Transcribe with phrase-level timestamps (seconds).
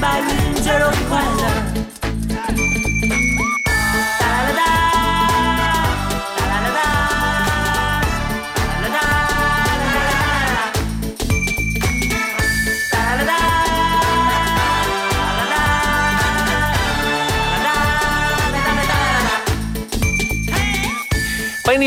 [0.00, 0.22] 蓝
[0.62, 1.35] 天白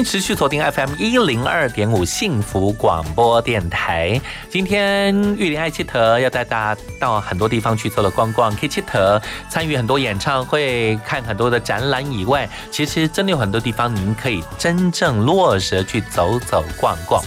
[0.03, 4.19] 持续锁定 FM 一零二点五幸福广播电台。
[4.49, 17.23] 今天玉林爱切特要带大家到很多地方去走了逛逛，K 切特参与很多演唱会、看很多的展览以外，其实真的有很多地方您可以真正落实去走走逛逛。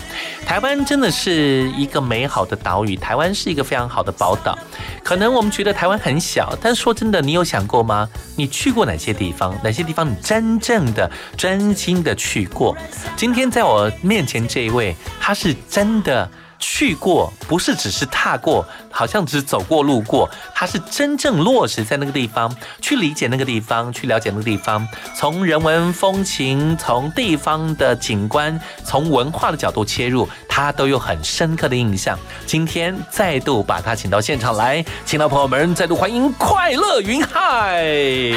[0.47, 4.59] 台湾真的是一个美好的岛屿，台湾是一个非常好的宝岛。
[5.05, 8.09] 可能我们觉得台湾很小，但说真的，你有想过吗？
[8.37, 9.57] 你去过哪些地方？
[9.63, 12.62] 哪些地方你真正的、真心的去过？
[13.17, 16.29] 今天在我面前这一位，他是真的。
[16.65, 24.87] 去过不是只是踏过，好像只是走过路过，他是真正落实在那个地方，去理解那个地方，去了解那个地方，
[25.17, 32.19] 从人文风情，从地方的景观，从文化的角度切入，他都有很深刻的印象。
[32.47, 37.83] 今天再度把他请到现场来，请到朋友们再度欢迎快乐云海。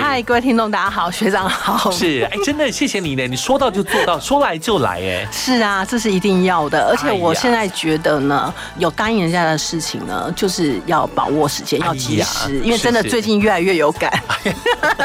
[0.01, 1.91] 嗨，各位听众，大家好，学长好。
[1.91, 6.87] 是，哎，真的谢谢你呢，你说到就做到，说来就来，哎，是啊，这是一定要的。
[6.89, 14.11] 而且我现在觉得呢，有答应人家的事情呢，就是要把握时间，要及时，因为真的最近越来越有感。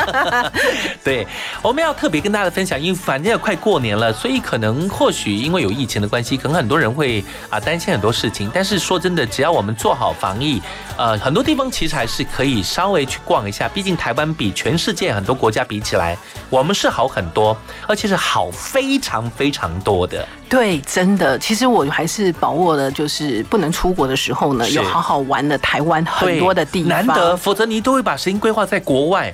[1.03, 1.27] 对，
[1.63, 8.51] 我们要特别跟大家分享，因为反正也快过年了，所以可能或许因为有疫情的关系，可能很多人会啊担心很多事情。
[8.53, 10.61] 但是说真的，只要我们做好防疫，
[10.97, 13.69] 呃，很多地方其实还是可以稍微去逛一下。
[13.69, 16.17] 毕竟台湾比全世界很多国家比起来，
[16.49, 17.57] 我们是好很多，
[17.87, 20.27] 而且是好非常非常多的。
[20.51, 26.91] 对，真的，其实我还是把握了，就是不能出国的时候呢，有好好玩的台湾很多的地方。
[26.91, 29.33] 难得，否则你都会把时间规划在国外。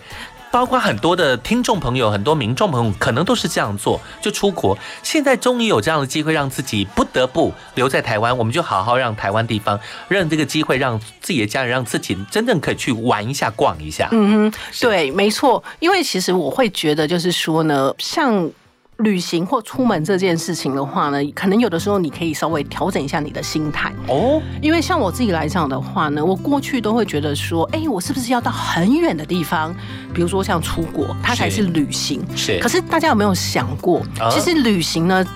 [0.49, 4.79] 包括很多的听众朋友、很多民众朋友，可能都是这样做，就出国。
[5.03, 9.79] 现在终于有这样的机会，让自己不得不留在台湾，我们就好好让台湾地方，
[10.09, 14.09] 让这个机会，让自己的家人，让自己真正可以去玩一下、逛一下。
[14.13, 18.51] 嗯哼，对，没错，因为其实我会觉得，就是说呢，像。
[18.99, 29.75] 旅行或出门这件事情的话呢，可能有的时候你可以稍微调整一下你的心态，哦，因为像我自己来讲的话呢，我过去都会觉得说，哎，我是不是要到很远的地方，
[30.15, 31.57] 比如说像出国，它才是。
[31.57, 32.23] 是旅行。
[32.37, 32.59] 是。
[32.59, 35.27] 可是大家有没有想过啊，其实旅行呢？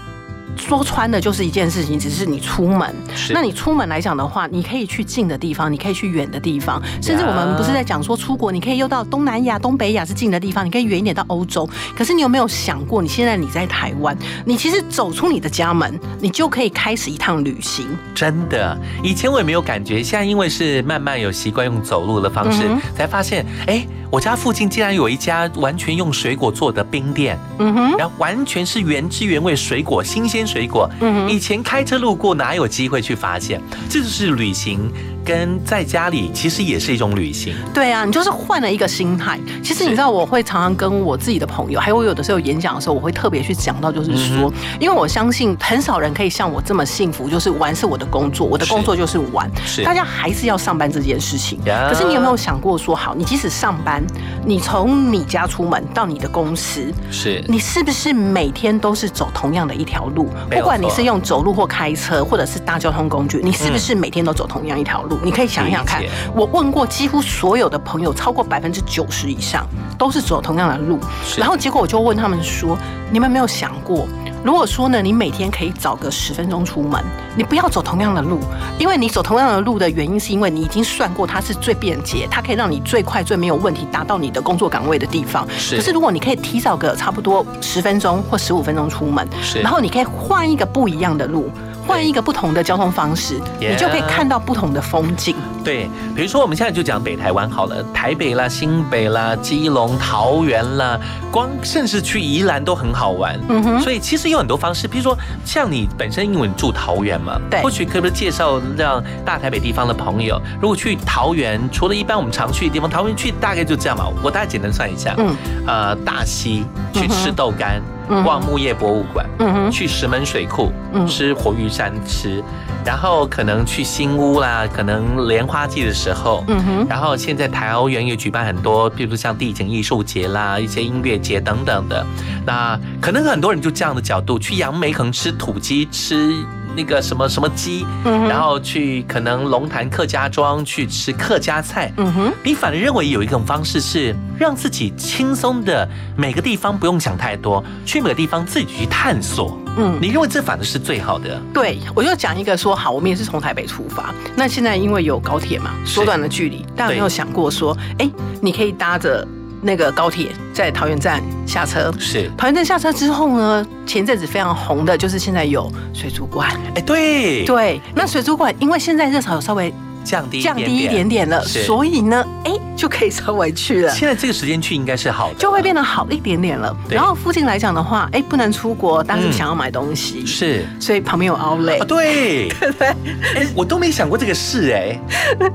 [0.57, 2.95] 说穿的就是一件事情，只是你出门。
[3.31, 11.69] 那你出门来讲的话，你可以去近的地方，你可以去远的地方，甚至我们不是在讲说出国，你可以又到东南亚、东北亚是近的地方，你可以远一点到欧洲。
[11.97, 17.87] 可是你有没有想过，你现在你在台湾，你其实走出你的家门，你就可以开始一趟旅行。
[18.15, 30.89] 真的，以前我也没有感觉，现在因为是慢慢有习惯用走路的方式，嗯才发现，哎，我家附近竟然有一家完全用水果做的冰店，嗯哼，然后完全是原汁原味水果，新鲜水果。
[31.01, 33.61] 嗯以前开车路过哪有机会去发现？
[33.89, 34.91] 这就是旅行，
[35.25, 37.55] 跟在家里其实也是一种旅行。
[37.73, 39.39] 对啊，你就是换了一个心态。
[39.63, 49.49] 其实你知道，我会常常跟我自己的朋友，还有我有的时候演讲的时候，我会特别去讲到，就是说，因为我相信很少人可以像我这么幸福，就是玩是我的工作，我的工作就是玩。
[49.65, 51.63] 是大家还是要上班这件事情。
[51.65, 54.03] 呀可是你有没有想过说，好，你即使上班，
[54.45, 60.30] 你从你家出门到你的公司，是你是不是每天都是走同样的一条路？
[60.51, 65.19] 不管你是用走路或开车，或者是搭交通工具，你是不是每天都走同样一条路？
[65.23, 66.03] 你可以想想看。
[66.35, 69.67] 我问过几乎所有的朋友，超过百分之九十以上
[69.99, 70.99] 都是走同样的路。
[71.37, 72.77] 然后结果我就问他们说
[73.11, 74.07] ：“你们有没有想过，
[74.43, 77.03] 如果说呢，你每天可以早个十分钟出门，
[77.37, 78.41] 你不要走同样的路，
[78.79, 85.47] 因为你走同样的路的原因，是因为你已经算过它是最便捷，它可以让你最快、最没有问题达到你的工作岗位的地方。
[85.59, 91.51] 是可是如果你可以提早个差不多十分钟或十五分钟出门，是然后你可以换一个不一样的路。
[91.87, 95.35] 换一个不同的交通方式你就可以看到不同的风景。
[95.65, 100.99] 对，比如说我们现在就讲北台湾好了，台北啦、新北啦、基隆、桃园啦，
[101.31, 103.39] 光甚至去宜兰都很好玩。
[103.49, 103.81] 嗯哼。
[103.81, 107.63] 所以其实有很多方式，比如说像你本身因为你住桃园嘛，对。
[107.63, 114.07] 或许可不可以介绍让大台北地方的朋友，如果去桃园，除了一般我们常去的地方，桃园去大概就这样嘛。
[114.23, 115.37] 我大概简单算一下，嗯，
[115.67, 121.07] 呃，大溪去吃豆干，嗯逛木业博物馆，嗯哼，去石门水库嗯。
[121.07, 122.43] 吃活鱼山吃，
[122.85, 132.07] 然后可能去新屋啦，可能莲花季的时候，嗯哼，然后现在台欧园也举办很多，比如像地景艺术节啦、一些音乐节等等的。
[132.47, 136.33] 那可能很多人就这样的角度去杨梅，可能吃土鸡，吃
[136.81, 141.93] 那个什么什么鸡，嗯然后去可能龙潭客家庄去吃客家菜。
[141.99, 145.87] 嗯哼，你反而认为有一种方式是让自己轻松的，
[146.17, 149.59] 每个地方不用想太多，去每个地方自己去探索。
[149.77, 149.99] 嗯。
[150.01, 151.39] 你认为这反而是最好的？
[151.53, 154.15] 对，我就讲一个说好，我们也是从台北出发。
[154.35, 158.11] 那现在因为有高铁嘛，缩短了距离，大家有没有想过说，哎，
[158.41, 159.27] 你可以搭着
[159.63, 161.93] 那个高铁在桃园站下车。
[161.99, 166.51] 是，桃园站下车之后呢，前阵子非常红的就是现在有水族馆。
[166.75, 169.73] 哎，对，对，那水族馆因为现在热潮有稍微
[170.05, 173.93] 降低降低一点点了，所以呢，哎，就可以稍微去了。
[173.93, 176.75] 现在这个时间去应该是好的，就会变得好一点点了。
[176.89, 182.89] 然后附近来讲的话，哎，不能出国，但是嗯想要买东西，是所以旁边有 Outlet，啊，对，对 对？
[183.35, 184.99] 哎，我都没想过这个事，哎，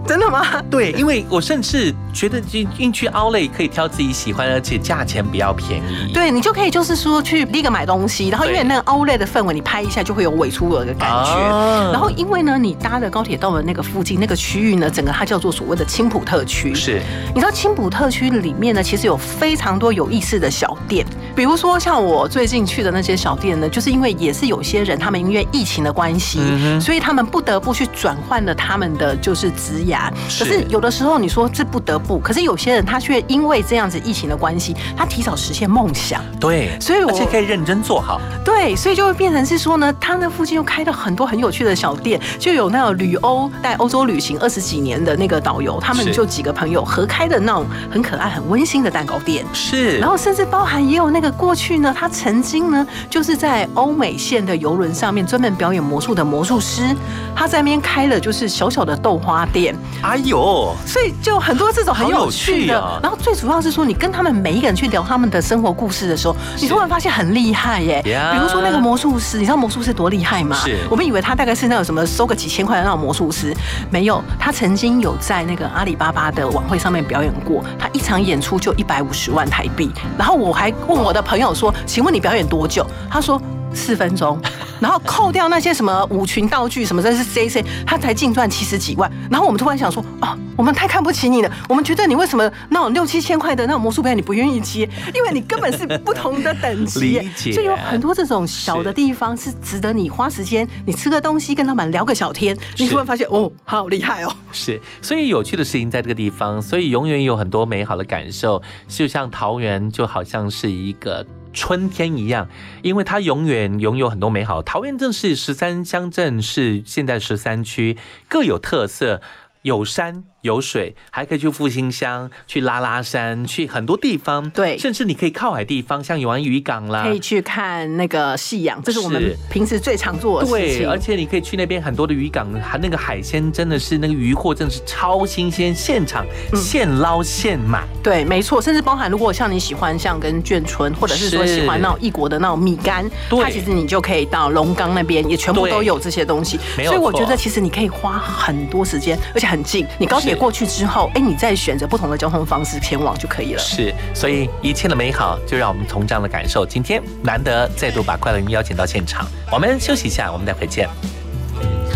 [0.08, 0.46] 真的吗？
[0.70, 6.14] 对，因为我甚至觉得进进去 Outlet 可以挑自己喜欢，而且价钱比较便宜。
[6.14, 11.32] 对你就可以就是说去第一个买东西，然后因为那个 Outlet 的氛围，你拍一下就会有尾出的感觉。
[11.32, 16.74] 啊然后因为呢，你搭的高铁到了那个附近那个区域呢，整个它叫做所谓的青浦特区。
[16.76, 17.02] 是
[17.34, 21.06] 你知道青浦特区里面呢，其实有非常多有意思的小店，
[21.36, 30.10] 比如说像我最近去的那些小店呢，就是因为也是有些人他们因为疫情的关系，嗯所以他们不得不去转换了他们的就是职涯。
[30.40, 36.24] 可是有的时候你说这不得不，可是有些人他却因为这样子疫情的关系，他提早实现梦想。
[36.40, 38.22] 对，所以我而且可以认真做好。
[38.44, 49.46] 对，所以就会变成是说呢，他那附近又开了很多很有趣的小店，就有那种旅欧带欧洲旅行二十几年的那个导游，他们就几个朋友合开的那种很可爱、很温馨的蛋糕店。
[49.54, 56.96] 是，然后甚至包含也有那个过去呢，他曾经呢就是在欧美线的游轮上面专门表演魔术的魔术师，
[57.36, 63.00] 他在那边开了就是小小的豆花店，哎呦，所以就很多这种很有趣的。
[63.02, 68.02] 然后最主要是说，你跟他们每一个人去聊他们的生活故事的时候，你突然发现很厉害耶。
[68.04, 70.56] 比如说那个魔术师，你知道魔术师多厉害吗？
[70.56, 73.56] 是我们以为他大概是那种什么收个几千块的那种魔术师，
[73.90, 79.92] 没有，他曾经有在那个阿里巴巴的晚会上面表演过，他一场演出就一百五十万台币。
[80.18, 83.42] 然后我还问我的朋友说：“请问你表演多久？”他说。
[83.76, 84.40] 四分钟，
[84.80, 89.12] 然后扣掉那些什么舞群道具什么，这是 C C，他才净赚七十几万。
[89.30, 94.90] 然后我们突然想说，哦，我们太看不起你了，我们觉得你为什么那种六七千块的那种魔术表演你不愿意接？
[95.14, 104.34] 因为你根本是不同的等级耶 理解所以有很多这种小的地方是值得你花时间，你吃个东西跟老板聊个小天，你突然发现哦，好厉害哦。
[104.52, 108.62] 是，所以有趣的事情在这个地方，所以永远有很多美好的感受。
[108.88, 112.48] 就像桃园，就好像是一个春天一样，
[112.84, 114.62] 因为它永远拥有很多美好。
[114.62, 117.98] 桃园镇是十三乡镇，是现在十三区，
[118.30, 119.22] 各有特色。
[119.62, 124.48] 有山游水，还可以去复兴乡、去拉拉山、去很多地方。
[124.52, 127.14] 对甚至你可以靠海地方，像游玩渔港啦可。
[127.14, 130.90] 以去看那个夕阳，这是我们平时最常做的事对，情。
[130.90, 136.24] 而且你可以去那边很多的渔港，还那个海鲜真的是那个渔货真的是超新鲜，现场
[136.54, 137.84] 嗯现捞现买。
[138.04, 146.60] 对，没错，甚至包含如果像你喜欢像跟眷村，或者是说喜欢那种异国的那种米干，它其实你就可以到龙岗那边，也全部都有这些东西。
[146.78, 149.88] 没有所以我觉得其实你可以花很多时间，而且很近。
[149.98, 153.60] 你高铁是过去之后，哎，你再选择不同的交通方式前往就可以了。
[153.60, 156.66] 是，所以一切的美好就让我们从这样的感受。
[156.66, 160.90] 今天难得再度把快乐云邀请到现场，我们休息一下，我们待会见。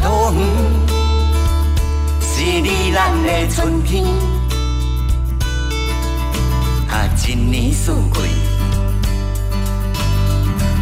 [0.01, 0.41] 桃园
[2.22, 4.05] 是你咱的春天，
[6.88, 8.22] 啊，一年四季，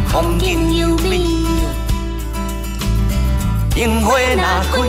[0.06, 1.18] 风景优美。
[3.74, 4.82] 樱花若开，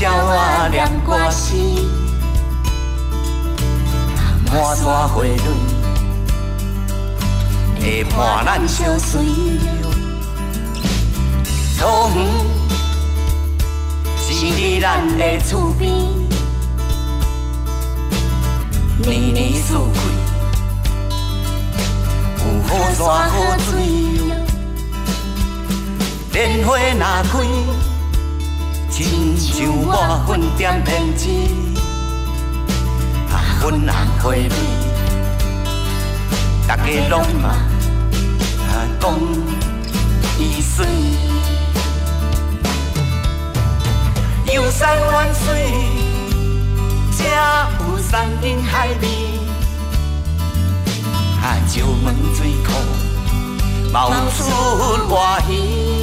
[0.00, 1.56] 鸟仔念歌诗，
[4.46, 5.36] 满山花蕊
[7.80, 9.20] 会伴咱相随。
[11.76, 12.16] 桃园
[14.16, 15.90] 是你咱的厝边，
[18.98, 20.00] 年年四季
[22.38, 23.34] 有好山好
[23.68, 23.72] 水。
[26.32, 27.34] 莲花若开，
[28.90, 31.28] 亲像我粉点胭脂，
[33.30, 33.86] 啊，粉红
[34.18, 34.50] 花蕊，
[36.66, 39.14] 大家拢嘛啊讲
[40.38, 40.86] 伊水。
[44.52, 45.72] 游山玩水，
[47.12, 49.06] 才有山珍海味。
[51.42, 52.72] 啊，石门水库
[53.92, 54.42] 冒出
[55.08, 55.97] 热鱼。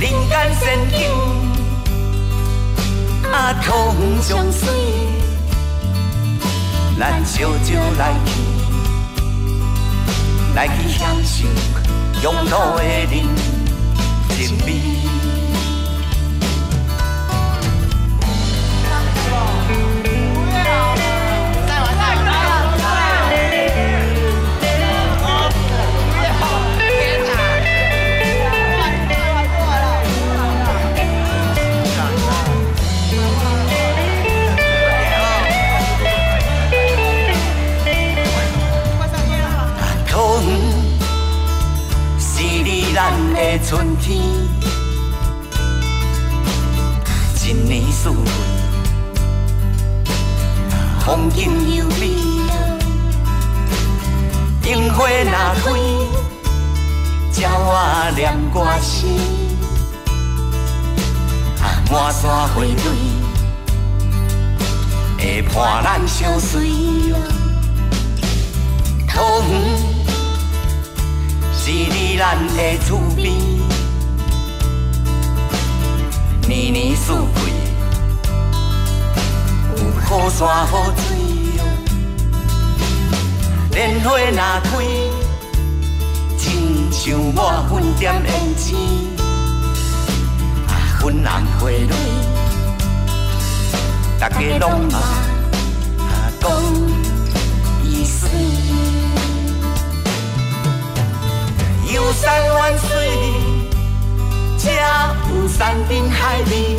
[0.00, 0.98] 人间仙境，
[3.30, 4.66] 啊，桃园上水，
[6.98, 8.32] 咱烧酒来去，
[10.54, 11.46] 来去享受
[12.22, 13.28] 永路的人
[14.30, 14.80] 情味。
[43.66, 44.18] 春天，
[47.44, 48.16] 一年四季，
[51.04, 52.02] 风景优美。
[54.68, 55.64] 樱花若开，
[57.36, 57.74] 鸟仔
[58.16, 59.06] 念歌诗，
[61.60, 62.74] 啊，满山花蕊
[65.18, 66.70] 会伴咱相随。
[69.06, 69.50] 桃园
[71.52, 73.32] 是你咱的厝边，
[76.46, 77.18] 年年四季
[79.70, 81.16] 有好山好水。
[83.70, 84.68] 莲花若开，
[86.36, 88.76] 亲像我粉点胭脂，
[90.68, 91.26] 啊，粉红
[91.58, 91.88] 花蕊，
[94.18, 94.98] 大家拢嘛
[96.00, 96.44] 啊讲
[101.92, 102.88] 游山玩水，
[104.56, 104.70] 才
[105.28, 106.76] 有山珍海味。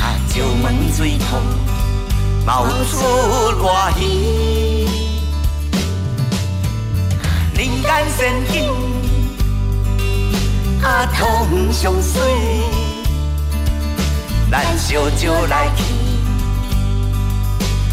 [0.00, 1.36] 啊，石门水库
[2.46, 2.96] 冒出
[3.58, 3.64] 热
[4.00, 4.02] 鱼。
[7.54, 8.72] 人间仙境，
[10.82, 12.22] 啊，桃园上水，
[14.50, 15.84] 咱烧酒来去，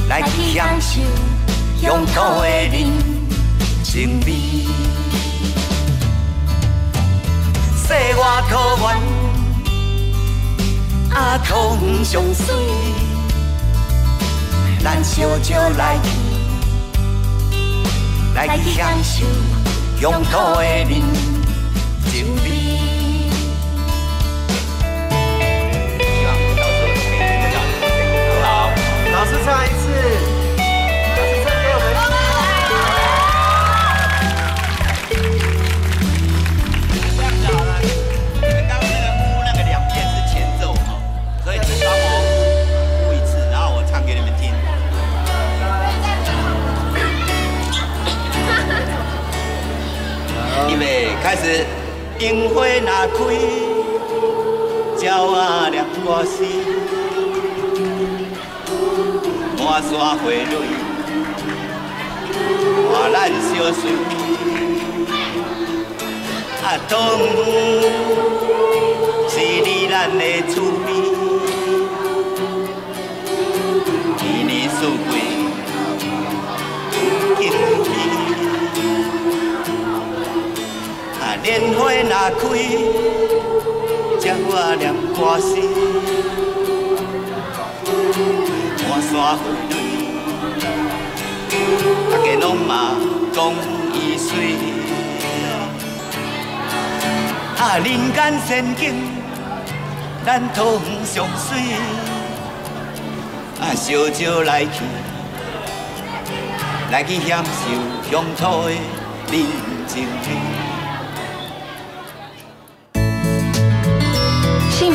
[0.08, 1.02] 来去享受
[1.82, 2.88] 乡土的人
[3.84, 4.32] 情味。
[7.92, 8.84] 世外桃源，
[11.14, 12.56] 啊，桃园上水，
[14.82, 16.10] 咱烧酒来去，
[18.34, 19.26] 来去享受
[20.00, 21.02] 乡土的人
[22.10, 22.46] 情味。
[29.14, 29.81] 老师唱一次，
[51.24, 51.66] 开始。
[52.20, 53.20] 樱花若开，
[55.00, 56.44] 鸟啊念歌诗，
[59.58, 60.26] 满山花蕊，
[62.92, 63.82] 换咱小水。
[66.64, 66.94] 啊，冬
[69.28, 70.22] 是你咱的
[70.54, 70.56] 厝
[85.32, 85.48] 念歌诗，
[88.90, 89.38] 满山花
[89.70, 89.74] 蕊，
[92.12, 92.72] 大家拢嘛
[93.32, 93.54] 讲
[93.94, 94.30] 伊水。
[97.58, 98.94] 啊，人间仙境，
[100.26, 101.58] 咱桃园上水，
[103.62, 104.84] 啊，烧酒来去，
[106.92, 107.52] 来去享受
[108.12, 108.72] 乡土的
[109.32, 109.46] 人
[109.88, 110.61] 情味。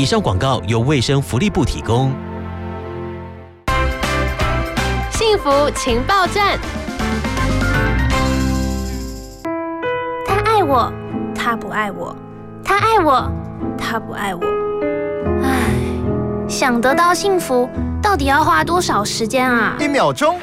[0.00, 2.10] 以上广告由卫生福利部提供。
[5.10, 6.58] 幸福情报站。
[10.26, 10.90] 他爱我，
[11.34, 12.16] 他不爱我，
[12.64, 13.30] 他爱我，
[13.76, 14.40] 他不爱我。
[15.42, 15.68] 唉，
[16.48, 17.68] 想得到幸福，
[18.02, 19.76] 到底要花多少时间啊？
[19.78, 20.40] 一秒钟，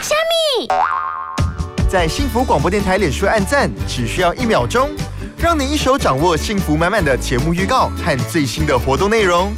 [0.00, 0.14] 虾
[0.58, 0.68] 米，
[1.90, 4.88] 在幸福广播电台脸书按赞，只需要一秒钟，
[5.40, 9.54] 让你一手掌握幸福满满的节目预告和最新的活动内容。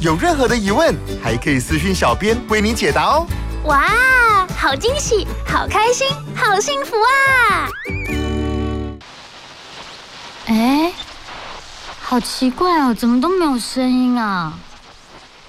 [0.00, 3.26] 有任何的疑问，还可以私讯小编为你解答哦。
[3.64, 7.68] 哇，好惊喜，好开心，好幸福啊！
[10.46, 10.92] 哎，
[12.00, 14.54] 好奇怪哦，怎么都没有声音啊？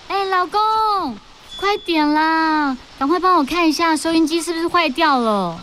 [0.10, 0.60] 哎，老公，
[1.58, 5.58] 快点啦，赶快帮我看一下收音机是不是坏掉了。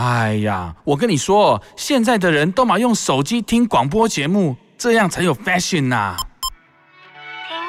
[0.00, 6.16] 哎呀，我跟你说，现在的人都嘛用手机听广播节目，这样才有 fashion 呐、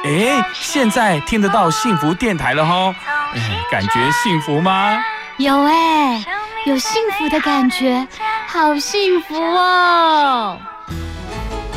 [0.06, 2.94] 哎，现在听得到幸福电台了吼，
[3.34, 4.98] 哎，感觉幸福吗？
[5.36, 6.24] 有哎，
[6.66, 8.08] 有幸福的感觉，
[8.48, 10.58] 好幸福哦！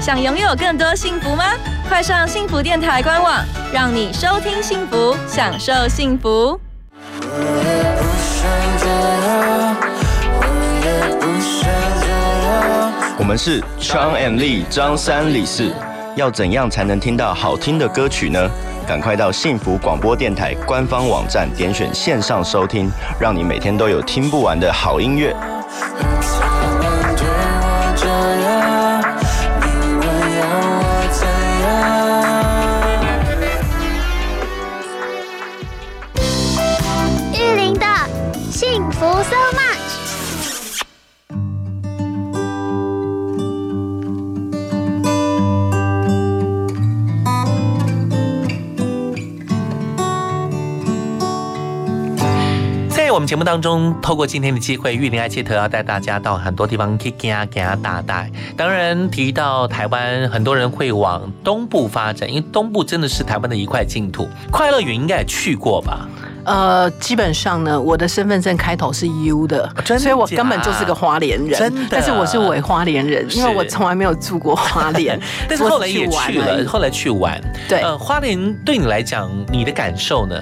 [0.01, 1.47] 想拥有更多幸福吗？
[1.89, 6.61] 快上幸福电台官网，让你收听幸福，享受幸福。
[13.17, 15.73] 我们是 Chang and Lee 张三李四，
[16.17, 18.51] 要怎样才能听到好听的歌曲呢？
[18.89, 25.35] 赶快到幸福广播电台官方网站点选线上收听，让你每天都有听不完的好音乐。
[53.15, 58.29] 我们节目当中，透过今天的机会，玉林爱切特要带大家到很多地方去给啊给啊大带。
[58.57, 64.29] 当然提到台湾，很多人会往东部发展，因为东部真的是台湾的一块净土。
[64.51, 66.09] 快乐园应该也去过吧？
[66.45, 71.57] 呃，基本上呢，我的身份证开头是 U 的，所以我根本就是个花莲人。
[71.57, 77.41] 真的但是我是伪花莲人，因为我从来没有住过花莲但是后来也去了，后来去玩。
[77.69, 80.37] 对呃，花莲对你来讲，你的感受呢？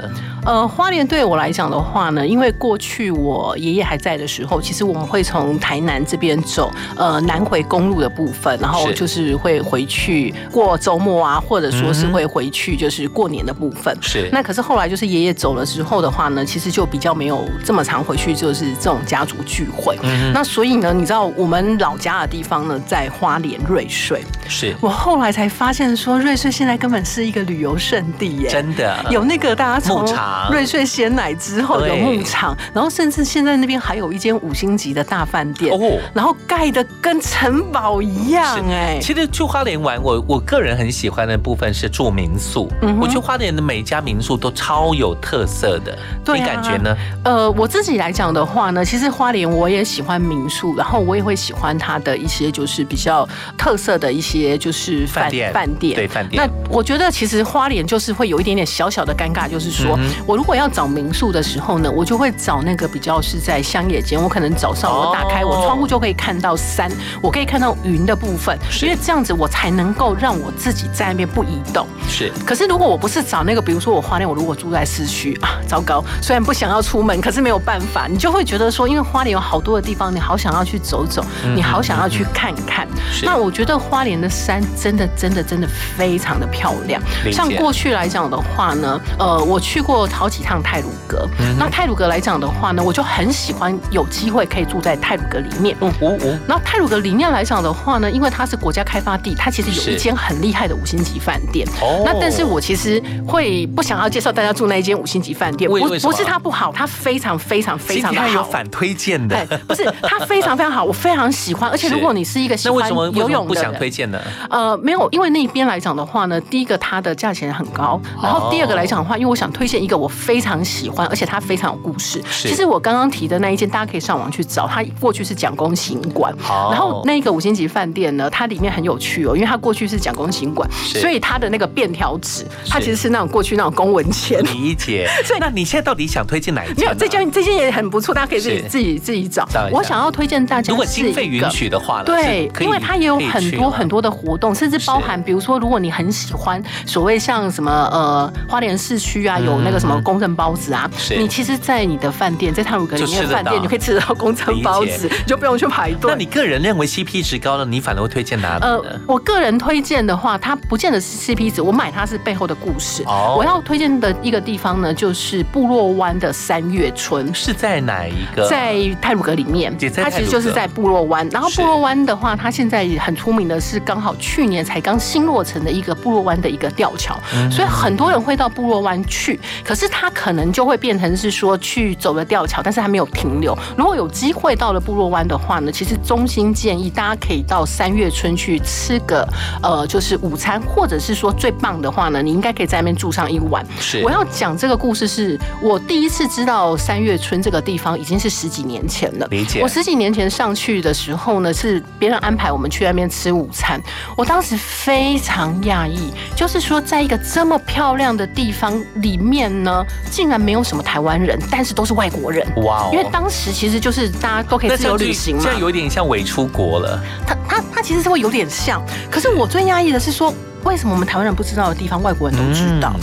[0.44, 13.96] 呃，花莲对我来讲的话呢，因为过去我爷爷还在的时候，其实我们会从台南这边走，呃，南回公路的部分，然后就是会回去过周末啊，或者说是会回去就是过年的部分。
[14.00, 19.96] 是那可是后来就是爷爷走了之后的话呢，其实就比较没有这么常回去，就是这种家族聚会。
[20.02, 24.22] 嗯那所以呢，你知道我们老家的地方呢，在花莲瑞穗。
[24.48, 35.98] 是我后来才发现说，瑞穗现在根本是一个旅游胜地耶，真的有那个大家从牧场场瑞穗鲜奶之后有对牧场，然后甚至现在那边还有一间五星级的大饭店，哦。
[36.14, 42.70] 然后盖的跟城堡一样哎、其实去花莲玩，我我个人很喜欢的部分是住民宿。
[42.80, 46.40] 嗯我觉得花莲的每一家民宿都超有特色的，对啊。
[46.40, 46.96] 你感觉呢？
[47.24, 55.52] 呃，我自己来讲的话呢，其实花莲我也喜欢民宿，然后我也会喜欢它的一些就是比较特色的一些就是饭店。
[55.52, 55.94] 饭店。
[55.96, 56.42] 对饭店。
[56.42, 71.86] 那我觉得其实花莲就是会有一点点小小的尴尬，就是说、嗯我如果要找民宿的时候呢，我就会找那个比较是在乡野间，我可能早上我打开、哦我窗户就可以看到山，我可以看到云的部分，因为这样子我才能够让我自己在那边不移动。
[72.08, 72.32] 是。
[72.46, 82.86] 可是如果我不是找那个，比如说我花莲，我如果住在市区啊，糟糕，虽然不想要出门，可是没有办法，你就会觉得说，因为花莲有好多的地方，你好想要去走走，嗯你好想要去看看。
[83.22, 87.02] 那我觉得花莲的山真的真的真的非常的漂亮。
[87.30, 91.28] 像过去来讲的话呢，呃，我去过好几趟泰鲁阁。
[91.58, 95.76] 那泰鲁阁来讲的话呢，我就很喜欢有机会可以住在泰鲁阁里面。
[95.80, 101.66] 哦哦哦，然后泰鲁阁里面来讲的话呢，因为它是国家开发地，它其实有一间很厉害的五星级饭店。
[101.80, 108.42] 哦那但是我其实会不想要介绍大家住那一间五星级饭店，不不是它不好，它非常非常非常的今天有。
[108.52, 111.70] 反推荐的哎，，不是，它非常非常好，我非常喜欢。
[111.70, 113.10] 而且如果你是一个喜欢游什么
[113.44, 114.20] 不想，推荐呢？
[114.50, 122.20] 呃，没有，因为那边来讲的话呢，第一个它的价钱很高，然后第二个来讲的话，因为我想推荐一个我非常喜欢，而且它非常有故事。
[122.28, 122.48] 是。
[122.48, 134.42] 其实我刚刚提的那一件，大家可以上网去找，它过去是蒋公行馆，好然后那个五星级饭店呢，它里面很有趣哦，因为它过去是蒋公行馆，所以它的那个便条纸，它其实是那种过去那种公文签。
[134.42, 135.08] 理解。
[135.24, 139.46] 所以那你现在到底想推荐哪一没有，这间这间也很不错，大家可以自己自己自己找。
[139.70, 156.10] 我想要推荐大家，如果经费允许的话对因为它也有很多很多的活动，甚至包含比如说，如果你很喜欢所谓像什么呃花莲市区啊，有那个什么公正包子啊你其实，在你的饭店，在泰鲁阁里面的饭店，你可以吃得到公正包子，你就不用去排队。
[156.10, 163.02] 那你个人认为 CP 值高的，你反而会推荐哪里呃？，我个人推荐的话，它不见得是 CP 值，我买它是背后的故事。
[163.06, 167.32] 哦我要推荐的一个地方呢，就是部落湾的三月春。
[167.34, 168.48] 是在哪一个？
[168.48, 171.28] 在泰鲁阁里面它其实就是在部落湾。
[171.30, 179.38] 然后部落湾的话，它现在很出名的是，刚好去年才刚新落成的一个部落湾的一个吊桥，嗯所以很多人会到部落湾去。
[179.64, 183.56] 可是他可能就会变成是说去走了吊桥，但是还没有停留。
[183.76, 189.26] 如果有机会到了部落湾的话呢，其实衷心建议大家可以到三月村去吃个
[189.62, 193.64] 呃，就是午餐，或者是说最棒的话呢，你应该可以在那边住上一晚。
[193.78, 199.26] 是我要讲这个故事是，我第一次知道三月村这个地方已经是十几年前了。
[199.30, 203.80] 理解我十几年前上去的时候呢，是别人安排我们去那边吃午餐，
[204.16, 212.46] 我当时非常讶异，就是说在一个这么漂亮的地方里面呢，竟然没有什么台湾人，但是都是外国人。
[212.64, 217.00] 哇哦因为当时其实就是大家都可以自由旅行嘛这，样有点像伪出国了。
[217.26, 220.32] 他他他其实是会有点像，可是我最压抑的是说。
[220.64, 222.94] 为什么我们台湾人不知道的地方，外国人都知道？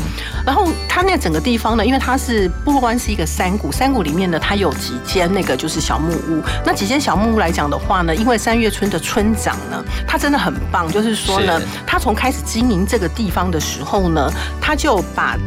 [0.46, 6.42] 然后它那整个地方呢，因为它是部落湾是一个山谷，山谷里面呢，它有几间那个就是小木屋。
[6.66, 15.38] 那几间小木屋来讲的话呢，因为三月村的村长呢，他真的很棒，就是说呢，他从开始经营这个地方的时候呢，他就把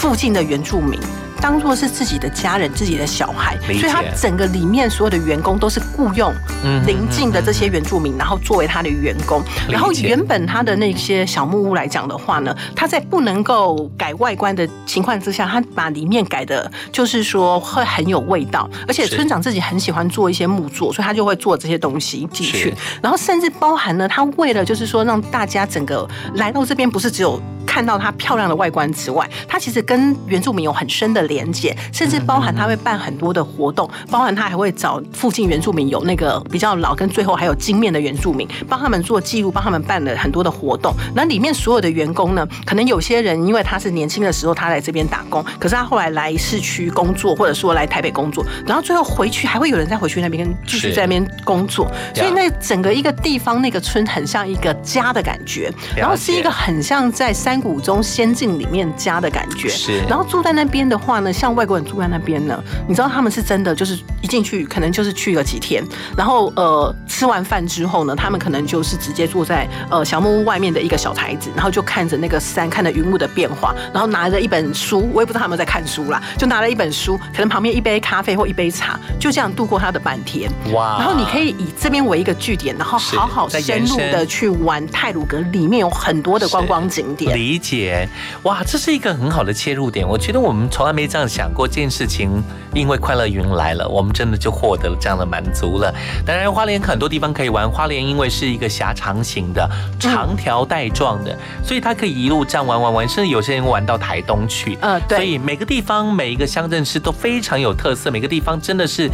[0.00, 0.98] 附近的原住民。
[1.40, 6.32] 当做是自己的家人、自己的小孩，所以他整个里面所有的员工都是雇佣
[6.64, 9.42] 嗯邻近的这些原住民，然后作为他的员工。
[9.68, 22.74] 然后原本他的那些小木屋来讲的话呢，他在不能够改外观的情况之下，他把里面改的，就是说会很有味道，而且村长自己很喜欢做一些木作，所以他就会做这些东西进去。
[23.02, 40.92] 然后甚至包含了他为了就是说让大家整个来到这边，不是只有看到它漂亮的外观之外，它其实跟原住民有很深的连接，甚至包含他会办很多的活动，包含他还会找附近原住民有那个比较老跟最后还有经面的原住民，帮他们做记录，帮他们办了很多的活动。
[41.14, 59.68] 那里面所有的员工呢，可能有些人因为他是年轻的时候他来这边打工，可是他后来来市区工作，或者说来台北工作，然后最后回去还会有人再回去那边继续在那边工作，所以那整个一个地方那个村很像一个家的感觉，然后是一个很像在山谷中仙境里面家的感觉。
[59.68, 60.00] 是。
[60.08, 65.84] 然后住在那边的话呢，像外国人住在那边呢，你知道他们是真的就是一进去可能就是去了几天，
[66.16, 80.50] 然后呃吃完饭之后呢，他们可能就是直接坐在呃小木屋外面的一个小台子，然后就看着那个山，看着云雾的变化，然后拿着一本书，我也不知道他们在看书啦，就拿了一本书，可能旁边一杯咖啡或一杯茶，就这样度过他的半天。
[80.72, 87.36] 哇然后你可以以这边为一个据点，然后好好深入的去玩泰鲁格，里面有很多的观光景点。
[87.36, 88.08] 理理解。
[88.44, 90.06] 哇，这是一个很好的切入点。
[90.06, 92.40] 我觉得我们从来没这样想过这件事情，
[92.72, 95.92] 因为快乐云来了，我们真的就获得了这样的满足了。
[96.24, 99.68] 当然，花莲很多地方可以玩，花莲因为是一个狭长型的、
[99.98, 104.78] 长条带状的，所以它可以一路这样玩玩玩，甚至有些人玩到台东去。
[104.80, 109.10] 嗯，对所以每个地方、每一个乡镇市都非常有特色，每个地方真的是，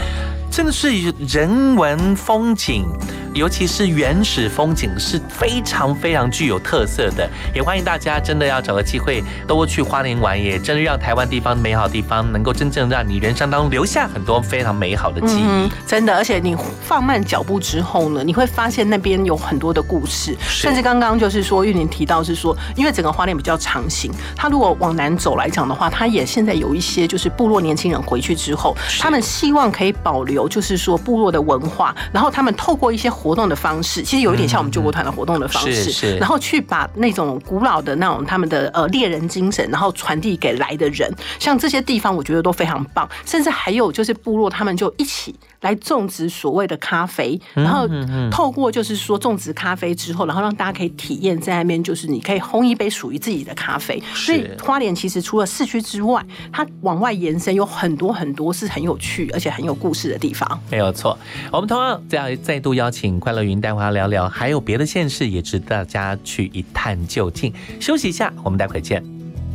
[0.56, 0.88] 真的是
[1.28, 2.86] 人文风景，
[3.34, 7.28] 尤其是原始风景是非常非常具有特色的。
[7.54, 15.42] 也欢迎大家真的要找个机会多去花莲玩，也真的让台湾地方美好地方能够真正让你人生当中留下很多非常美好的记忆。
[15.46, 47.88] 嗯，真的，而且你放慢脚步之后呢，你会发现那边有很多的故事，甚至刚刚就是说玉林提到是说，因为整个花莲比较长型，它如果往南走来讲的话，它也现在有一些就是部落年轻人回去之后，他们希望可以保留就是说部落的文化，然后他们透过一些活动的方式，其实有一点像我们救国团的活动的方式，是是然后去把那种古老的那种他们的呃猎人精神，然后传递给来的人，像这些地方我觉得都非常棒，甚至还有就是部落他们就一起来种植所谓的咖啡，然后
[48.30, 54.02] 透过就是说种植咖啡之后，然后让大家可以体验在那边，就是你可以烘一杯属于自己的咖啡。
[54.14, 60.35] 所以花莲其实除了市区之外，它往外延伸有很多很多是很有趣而且很有故事的地方。
[60.70, 61.18] 没有错，
[61.52, 67.52] 我们同样再再度邀请快乐云带回来聊聊，还有别的县市也值得大家去一探究竟。
[67.80, 69.04] 休息一下，我们待会见。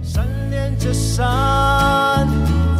[0.04, 2.28] 山连着山，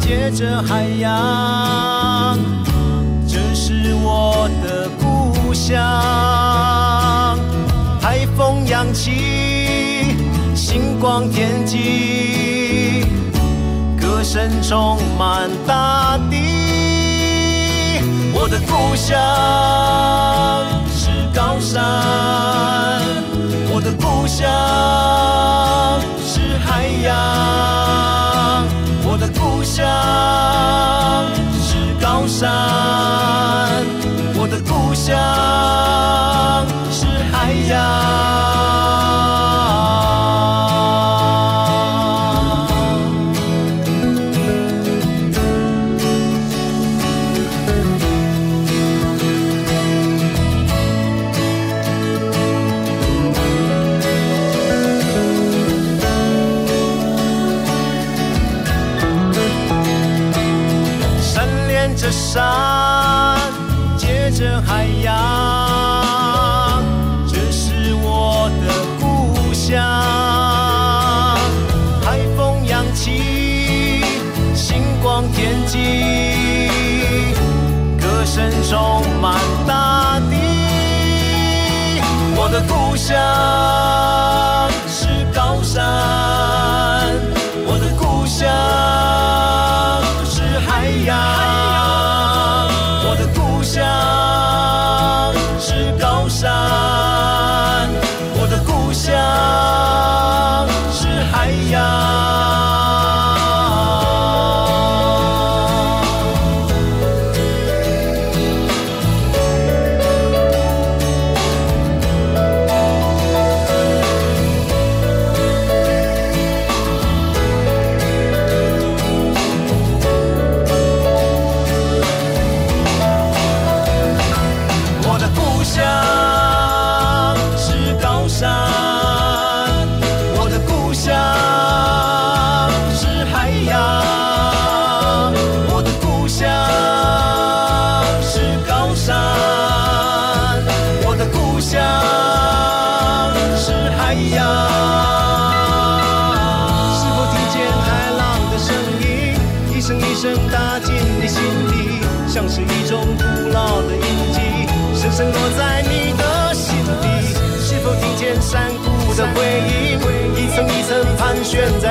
[0.00, 2.38] 接着海洋，
[3.28, 5.78] 这是我的故乡。
[8.00, 10.16] 海风扬起，
[10.56, 13.04] 星光天际，
[14.00, 16.41] 歌声充满大地。
[18.34, 19.16] 我的故乡
[20.90, 21.80] 是高山，
[23.72, 24.48] 我的故乡
[26.26, 28.66] 是海洋，
[29.04, 29.86] 我的故乡
[31.60, 32.50] 是高山，
[34.34, 35.14] 我的故乡
[36.90, 39.11] 是海洋。
[83.12, 84.11] 家。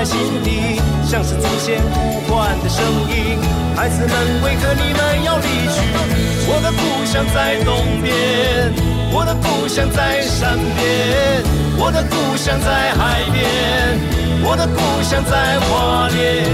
[0.01, 3.37] 在心底，像是祖先呼唤的声音。
[3.75, 5.77] 孩子们，为何你们要离去？
[6.49, 8.73] 我的故乡在东边，
[9.13, 11.45] 我的故乡在山边，
[11.77, 13.45] 我的故乡在海边，
[14.43, 16.49] 我的故乡在花莲，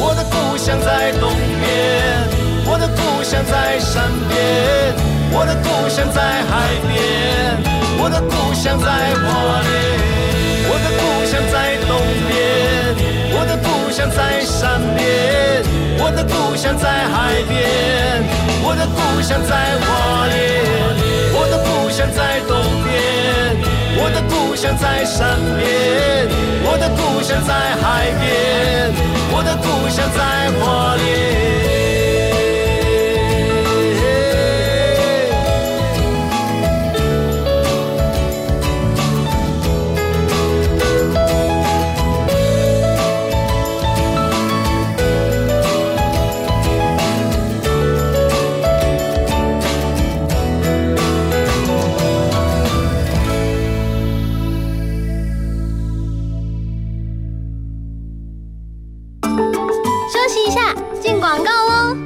[0.00, 1.28] 我的故乡在东
[1.60, 1.68] 边，
[2.64, 4.96] 我的故乡在山边，
[5.36, 6.96] 我的故乡在海边，
[8.00, 10.08] 我的故乡在花莲。
[10.70, 11.04] 我的故乡在东边，我的故
[13.98, 15.60] 乡在山边，
[15.98, 18.22] 我的故乡在海边，
[18.62, 20.38] 我的故乡在花莲，
[21.34, 23.58] 我的故乡在东边，
[24.00, 26.28] 我的故乡在山边，
[26.62, 28.94] 我的故乡在海边，
[29.32, 31.77] 我的故乡在花莲。
[61.18, 61.96] 广告喽。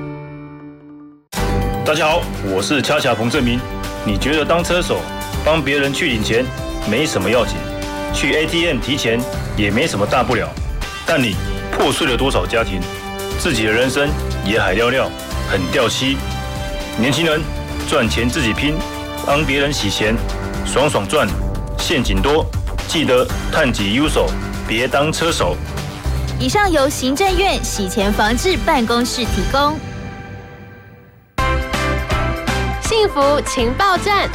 [1.84, 3.60] 大家好，我是恰恰彭正明。
[4.06, 5.00] 你觉得当车手
[5.44, 6.44] 帮别人去领钱
[6.90, 7.56] 没什么要紧，
[8.14, 9.20] 去 ATM 提钱
[9.56, 10.48] 也没什么大不了，
[11.06, 11.36] 但你
[11.70, 12.80] 破碎了多少家庭，
[13.38, 14.08] 自己的人生
[14.46, 15.10] 也海尿尿，
[15.50, 16.16] 很掉漆。
[16.98, 17.40] 年轻人
[17.88, 18.74] 赚钱自己拼，
[19.26, 20.16] 帮别人洗钱，
[20.64, 21.28] 爽爽赚，
[21.78, 22.46] 陷阱多，
[22.88, 24.26] 记得探己优手，
[24.66, 25.54] 别当车手。
[26.42, 29.78] 以上由行政院洗钱防治办公室提供。
[32.82, 34.28] 幸福情报站，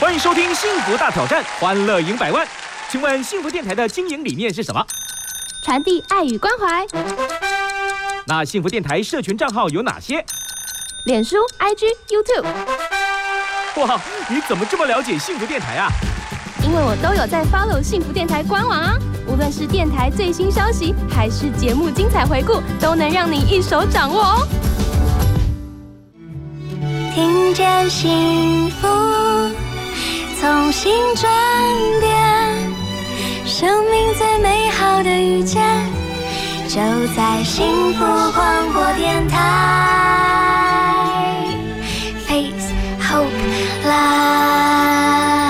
[0.00, 2.48] 欢迎收听《幸福大挑战》，欢乐赢百万。
[2.88, 4.82] 请问幸福电台的经营理念是什么？
[5.60, 6.86] 传递爱与关怀。
[8.24, 10.24] 那幸福电台社群账号有哪些？
[11.04, 12.46] 脸书、IG、YouTube。
[13.82, 14.00] 哇，
[14.30, 15.90] 你怎么这么了解幸福电台啊？
[16.70, 24.46] 因为我都有在 follow 幸福电台官网啊，无论是电台最新消息，还是节目精彩回顾，都能让你一手掌握哦。
[27.12, 28.86] 听见幸福，
[30.40, 31.28] 从心转
[31.98, 32.16] 变，
[33.44, 35.60] 生命最美好的遇见，
[36.68, 36.78] 就
[37.16, 39.36] 在幸福广播电台。
[42.28, 43.26] Face Hope
[43.84, 45.49] Live。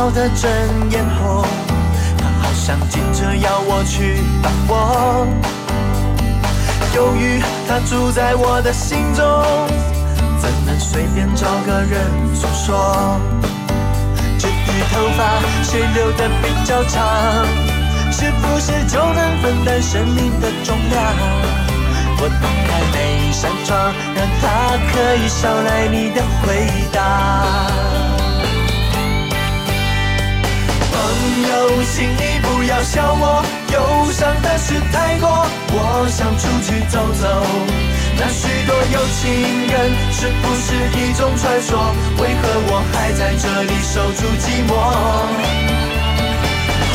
[0.00, 0.50] 笑得正
[0.90, 1.44] 眼红，
[2.16, 5.26] 它好像急着要我去把握。
[6.94, 9.22] 由于它住在我的心中，
[10.40, 12.00] 怎能随便找个人
[12.34, 13.20] 诉说？
[14.38, 17.44] 至于头发谁留的比较长，
[18.10, 21.14] 是不是就能分担生命的重量？
[22.22, 27.89] 我打开每扇窗，让它可以捎来你的回答。
[31.00, 31.08] 朋
[31.48, 37.24] 友，请你不要笑我，忧伤的事太多，我想出去走走。
[38.18, 39.32] 那许多有情
[39.64, 39.74] 人，
[40.12, 41.72] 是不是一种传说？
[42.20, 44.70] 为何我还在这里守住寂寞？
[46.92, 46.94] 朋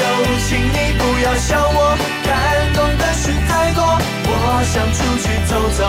[0.00, 0.04] 友，
[0.46, 1.96] 请你不要笑我，
[2.28, 2.36] 感
[2.74, 3.80] 动的事太多，
[4.28, 4.30] 我
[4.68, 5.80] 想出去走走。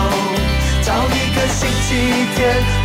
[0.80, 1.88] 找一个星期
[2.34, 2.38] 天，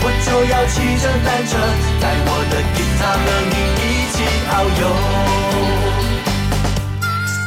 [0.03, 1.55] 我就要骑着单车，
[2.01, 3.55] 带我的吉他和你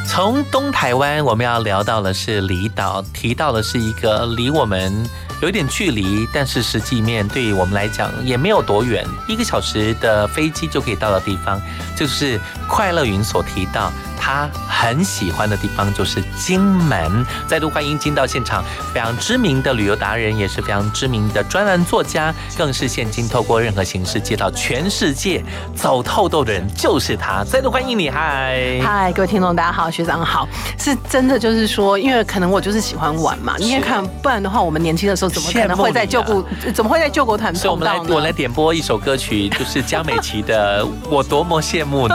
[0.08, 5.06] 从东台湾，我们要聊到的是离岛，提到的是一个离我们
[5.42, 11.60] 有点距离，但是实际面对我们来讲也没有多远，一个小时的飞机就可以到的地方，
[11.94, 13.92] 就是快乐云所提到。
[14.26, 17.24] 他很喜欢的地方，就是金门。
[17.46, 25.44] 再度欢迎进到现场非常知名的旅游达人，也是非常知名的专栏作家，更是现今透过任何形式接到全世界
[25.76, 27.44] 走透透的人，就是他。
[27.44, 42.14] 再度欢迎你，嗨嗨，各位听众，大家好，学长好，是真的就是说，因为可能我就是喜欢玩嘛，你也看，不然的话，我们年轻的时候怎么可能会在救国，怎么会在救国团所以我们来，我来点播一首歌曲，就是江美琪的《我多么羡慕你》。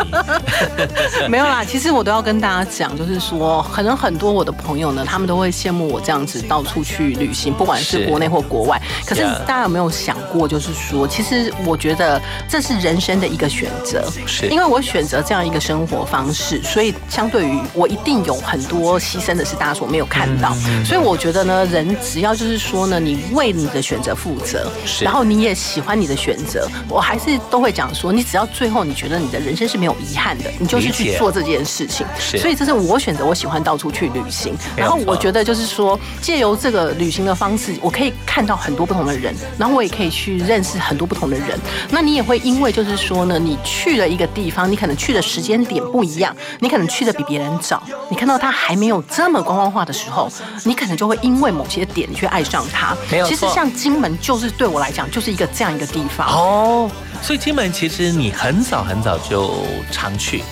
[1.29, 8.07] 没有啦，其实我我都要跟大家讲，就是说，可能很多我的朋友呢，他们都会羡慕我这样子到处去旅行，不管是是。
[8.07, 8.81] 国内或国外。
[9.05, 14.47] 可是大家有没有想过，就是说，其实我觉得这是人生的一个选择，是。
[14.47, 20.57] 因为我选择这样一个生活方式，所以相对于我一定有很多牺牲的是大家所没有看到。
[20.65, 24.71] 嗯所以我觉得呢，人只要就是说呢，你为你的选择负责，
[25.01, 32.07] 然后你也喜欢你的选择，我还是都会讲说，你只要最后你觉得你的人生是没有遗憾的，你就是去做这件事情。
[32.39, 34.55] 所以这是我选择，我喜欢到处去旅行。
[34.75, 41.59] 然后我觉得就是说，借由这个旅行的方式，我可以看到很多不同的人，然后我也可以去认识很多不同的人。
[41.89, 50.31] 那你也会因为就是说呢，你去了一个地方，你可能去的时间点不一样，你可能去的比别人早，你看到它还没有这么观光化的时候，
[50.63, 52.95] 你可能就会因为某些点你去爱上它。
[53.11, 56.27] 没有其实像金门就是对我来讲就是一个这样一个地方。
[56.27, 56.89] 哦，
[57.21, 59.53] 所以金门其实你很早很早就
[59.91, 60.43] 常去，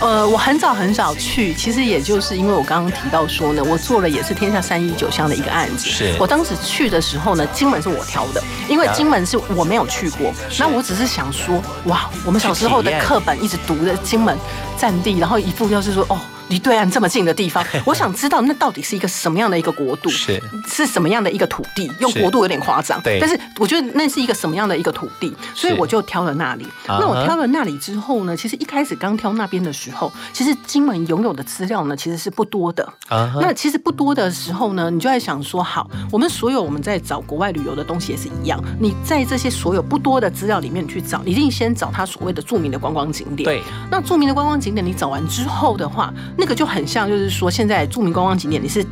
[0.00, 5.88] 呃，我很早很早去，其实也就是因为我刚刚提到说呢，我做了也是天下三一九乡的一个案子。
[5.88, 10.32] 是我当时去的时候呢，金门是我挑的，因为啊金门是我没有去过。
[10.58, 14.36] 那我只是想说，哇，我们小时候的课本一直读的金门
[14.76, 16.18] 战地，然后一副就是说，哦。
[16.50, 21.90] 离对岸这么近的地方， 我想知道那到底是一个什么样的一个国度，是是什么样的一个土地？
[22.00, 26.66] 用国度有点夸张，对但是我觉得那是一个什么样的一个土地，所以我就挑了那里。
[26.86, 32.86] 那我挑了那里之后呢，其实一开始刚挑那边的时候，其实金门拥有的资料呢其实是不多的。
[33.08, 43.44] 那其实不多的时候呢，你就在想说，好，我们所有我们在找国外旅游的东西也是一样，你在这些所有不多的资料里面去找，你一定先找它所谓的著名的观光景点。
[43.44, 48.84] 对，那著名的观光景点你找完之后的话，那个就很像，就是说现在著名观光景点你是。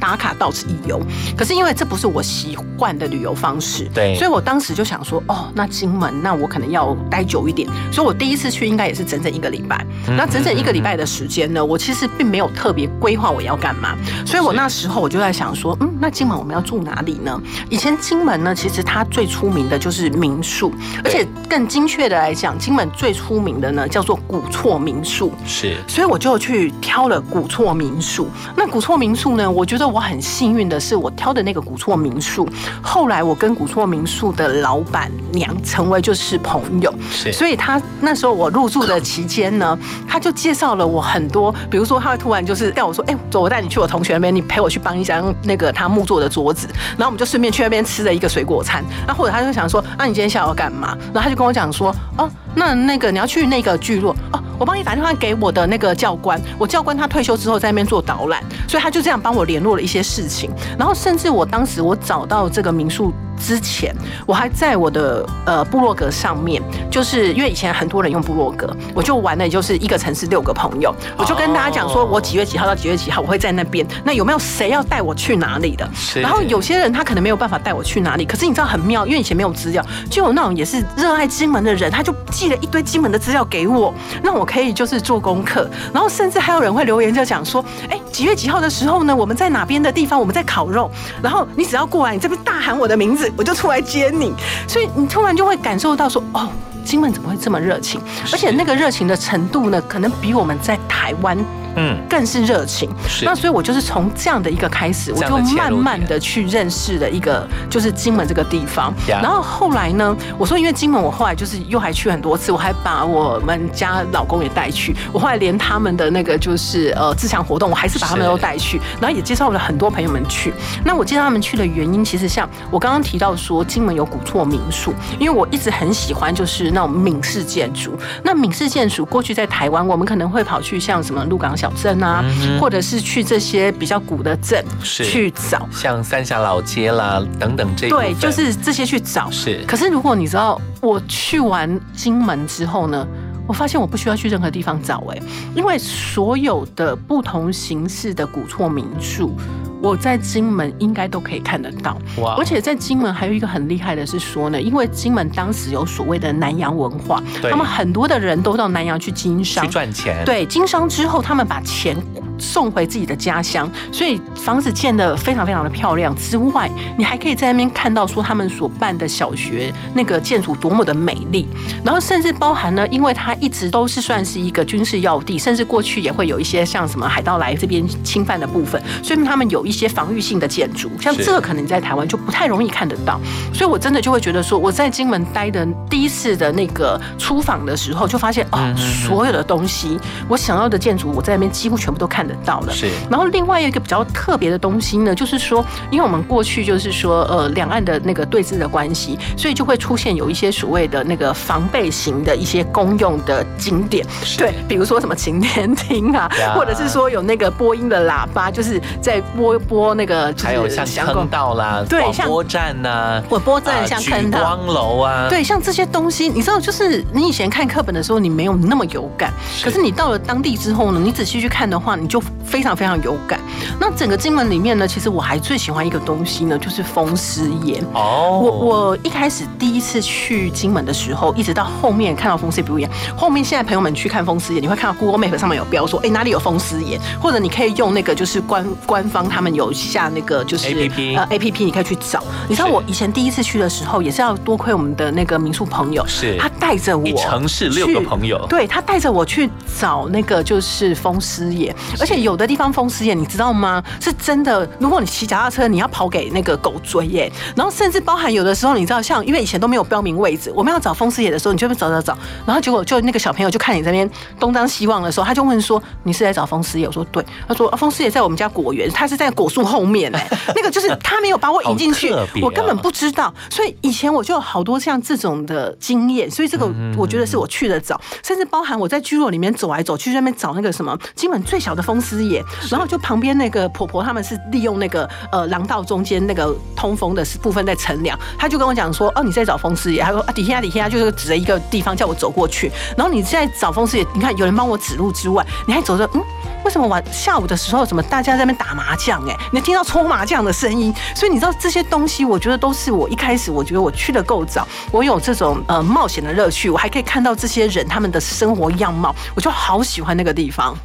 [0.00, 1.00] 打卡到此一游，
[1.36, 9.84] 可是因为这不是我习惯的旅游方式，对所以我当时就想说，哦，那金门，那我可能要待久一点，所以我第一次去应该也是整整一个礼拜。
[10.08, 17.40] 嗯那整整一个礼拜的时间呢，我其实并没有特别规划我要干嘛，所以我那时候我就在想说，嗯，那金门我们要住哪里呢？
[17.68, 20.72] 以前金门呢，其实它最出名的就是民宿，
[21.04, 25.32] 而且更精确的来讲，金门最出名的呢叫做古厝民宿。
[25.44, 28.28] 是所以我就去挑了古厝民宿。
[28.56, 32.48] 那古厝民宿呢，我觉得我很幸运的是，我挑的那个古厝民宿，
[32.82, 36.92] 后来我跟古厝民宿的老板娘成为就是朋友。
[37.32, 39.78] 所以他那时候我入住的期间呢，
[40.08, 48.84] 他就介绍了我很多，比如说他会突然就是带我说，哎、走，我带你去我同学那边，你陪我去帮一张那个他木做的桌子，然后我们就顺便去那边吃了一个水果餐。
[49.06, 50.96] 那或者他就想说，啊，你今天下午要干嘛？
[51.12, 54.42] 然后他就跟我讲说，哦，那那个你要去那个聚落哦。
[54.58, 60.50] 我帮你打电话给我的那个教官，我教官他退休之后在那边做导览，所以他就这样帮我联络了一些事情。
[60.78, 63.94] 然后甚至我当时我找到这个民宿之前，
[64.24, 75.86] 我还在我的呃部落格上面，就是因为以前很多人用部落格，我就玩的就是一个城市六个朋友，我就跟大家讲说我几月几号到几月几号我会在那边，那有没有谁要带我去哪里的？
[75.94, 82.10] 是然后有些人他可能没有办法带我去哪里，可是你知道很妙，因为以前没有资料，就有那种也是热爱金门的人，他就
[82.46, 83.92] 寄了一堆金门的资料给我，
[84.22, 90.88] 让我可以就是做功课，然后甚至还有人会留言就讲说，哎，几月几号的时候呢，我们在哪边的地方，我们在烤肉，
[91.20, 94.32] 然后你只要过来，你这边大喊我的名字，我就出来接你，
[94.68, 96.48] 所以你突然就会感受到说，哦。
[96.84, 98.00] 金门怎么会这么热情？
[98.30, 101.36] 而且那个热情的程度呢，可能比我们在台湾
[101.76, 102.90] 嗯，更是热情。
[103.08, 108.92] 是那所以我就是从这样的一个开始，我就慢慢的去认识了一个就是金门这个地方。
[109.06, 120.52] 然后后来呢，我说因为金门，我后来就是又还去很多次，我还把我们家老公也带去，我后来连他们的那个就是呃自强活动，我还是把他们都带去，然后也介绍了很多朋友们去。
[120.84, 127.94] 那我介绍他们去的原因，其实像我刚刚提到说，金门有古厝民宿，因为我一直很喜欢就是那种闽式建筑。
[128.22, 135.68] 那闽式建筑过去在台湾，我们可能会跑去像什么鹿港小镇啊，嗯或者是去这些比较古的镇是去找。
[135.72, 139.30] 像三峡老街啦等等这对，就是这些去找。
[139.30, 143.06] 是可是如果你知道，我去完金门之后呢？
[143.46, 145.18] 我发现我不需要去任何地方找哎、
[145.54, 149.36] 因为所有的不同形式的古厝民宿，
[149.80, 151.96] 我在金门应该都可以看得到。
[152.18, 161.96] 哇而且在金门还有一个很厉害的是说呢，因为金门当时有所谓的南洋文化，他们很多的人都到南洋去经商去赚钱，对，经商之后，他们把钱
[162.38, 166.14] 送回自己的家乡，所以房子建得非常非常的漂亮。
[166.16, 171.46] 之外，你还可以在那边看到说他们所办的小学那个建筑多么的美丽，
[171.84, 183.20] 然后甚至包含呢，因为它一直都是算是一个军事要地，甚至过去也会有一些像什么海盗来这边侵犯的部分，所以他们有一些防御性的建筑，像这个可能在台湾就不太容易看得到，
[183.52, 192.72] 所以我真的就会觉得说，我在金门待的第一次的那个出访的时候，就发现哦，所有的东西我想要的建筑，我在那边几乎全部都看得到了。
[192.72, 192.88] 是。
[193.10, 204.06] 然后另外一个比较特别的东西呢，就是说，因为我们过去就是说，呃，两岸的那个对峙的关系，所以就会出现有一些所谓的那个防备型的一些公用的景点，
[204.38, 214.38] 对，比如说什么晴天厅啊呀，或者是说有那个播音的喇叭，就是在播播那个，就是还有像坑道啦、对像广播站呐、广播站啊像坑道。
[214.38, 223.40] 举光楼啊，对，像这些东西，你知道，就是你以前看课本的时候，你没有那么有感，可是你到了当地之后呢，你仔细去看的话，你就非常非常有感。
[223.80, 227.84] 那整个金门里面呢，其实我还最喜欢一个东西呢，就是风狮岩。
[227.92, 242.22] 哦，我我一开始第一次去金门的时候，一直到后面看到风狮表演，后面现在朋友们去看风狮眼，你会看到 Google Map 上面有标说，哎、哪里有风狮眼，或者你可以用那个就是官官方他们有下那个就是 APP 呃 A P P，你可以去找。
[242.48, 246.36] 你知道我以前第一次去的时候，也是要多亏我们的那个民宿朋友，是。
[246.38, 248.44] 他带着我城市六个朋友。
[248.48, 249.50] 对他带着我去
[249.80, 253.82] 找那个就是风狮眼，而且有的地方风狮眼你知道吗？
[254.00, 266.86] 是真的，如果你骑脚踏车，你要跑给那个狗追耶，然后甚至包含有的时候，你知道像因为以前都没有标明位置，我们要找风狮眼的时候，你就会找找找，然后结果就那个小朋友就看你这边东张西望的时候，他就问说你是来找风师爷？
[266.86, 272.12] 我说对，他说啊风师爷在我们家果园，他是在果树后面哎， 那个就是他没有把我引进去。
[272.42, 296.22] 我根本哦不知道，所以以前我就有好多像这种的经验，所以这个我觉得是我去的早，甚至包含我在居落里面走来走去，在那边找那个什么金门最小的风师爷，然后就旁边那个婆婆他们是利用那个呃廊道中间那个通风的部分在乘凉，他就跟我讲说哦你在找风师爷，他说啊底下底下就是指着一个地方叫我走过去，然后你现在找风狮岩，你看有人帮我指路之外，你还走着嗯。
[296.64, 299.24] 为什么晚下午的时候，怎么大家在那边打麻将？
[299.28, 310.76] 哎，你听到搓麻将的声音，所以你知道这些东西，我觉得都是我一开始我觉得我去的够早，我有这种呃冒险的乐趣，我还可以看到这些人他们的生活样貌，我就好喜欢那个地方。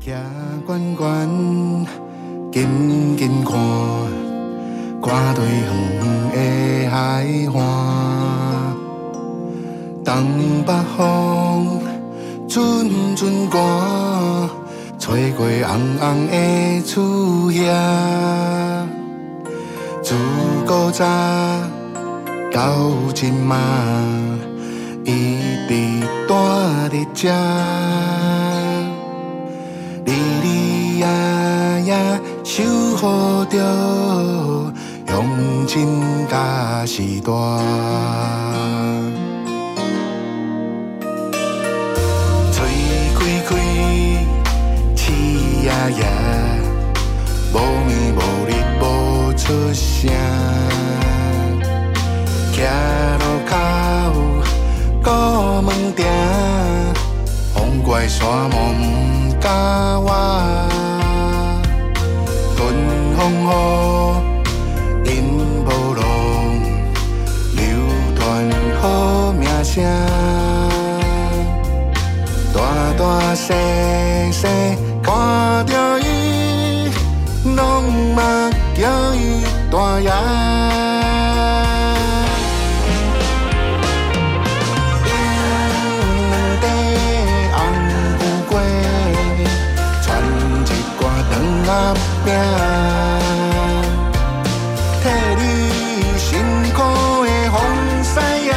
[0.00, 0.12] 行
[0.66, 1.86] 远远，
[2.50, 3.54] 近近看，
[5.00, 5.64] 看对远
[6.32, 7.24] 的海
[7.56, 8.09] 岸。
[10.10, 11.80] 东北风，
[12.48, 14.50] 阵阵寒，
[14.98, 17.72] 吹过红红的厝叶。
[20.02, 20.16] 自
[20.66, 21.06] 古早
[22.52, 23.56] 到今嘛，
[25.04, 25.38] 一
[25.68, 27.28] 直住伫遮。
[30.04, 30.10] 日
[30.42, 30.46] 日
[30.98, 31.06] 夜
[31.84, 31.94] 夜，
[32.42, 32.64] 守
[32.96, 33.54] 护着
[35.06, 35.24] 乡
[35.68, 35.86] 亲
[36.28, 38.79] 甲时代。
[45.80, 46.04] 呀呀，
[47.54, 48.52] 无暝无日
[48.82, 50.12] 无出声。
[52.52, 52.58] 徛
[53.18, 53.56] 路口，
[55.02, 55.08] 顾
[55.62, 56.04] 门埕，
[57.54, 59.48] 风怪山毛毋甲
[60.00, 60.68] 我。
[62.54, 62.58] 春
[63.16, 63.50] 风雨，
[65.06, 65.10] 因
[65.64, 66.02] 无路，
[67.56, 67.58] 流
[68.18, 68.20] 传
[68.82, 69.82] 好名声。
[72.52, 72.58] 大
[72.98, 73.54] 大细
[74.30, 74.46] 细
[75.10, 76.88] 看着伊，
[77.56, 80.08] 拢嘛叫伊大爷。
[86.30, 86.64] 两块
[87.56, 87.58] 红
[88.20, 88.52] 富贵，
[90.00, 90.06] 传
[90.64, 91.32] 一挂长
[91.66, 91.70] 阿
[92.24, 92.28] 饼，
[95.02, 95.04] 替
[95.40, 95.42] 你
[96.16, 96.22] 辛
[96.72, 96.78] 苦
[97.24, 97.58] 的风
[98.04, 98.14] 师
[98.46, 98.48] 爷，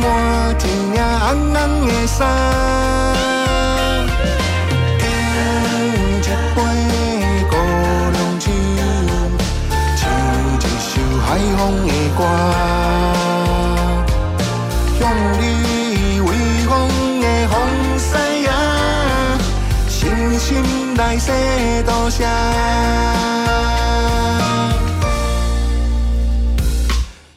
[0.00, 0.02] 满
[0.58, 1.56] 一领红红
[1.88, 3.03] 的衫。
[22.14, 22.24] 多谢。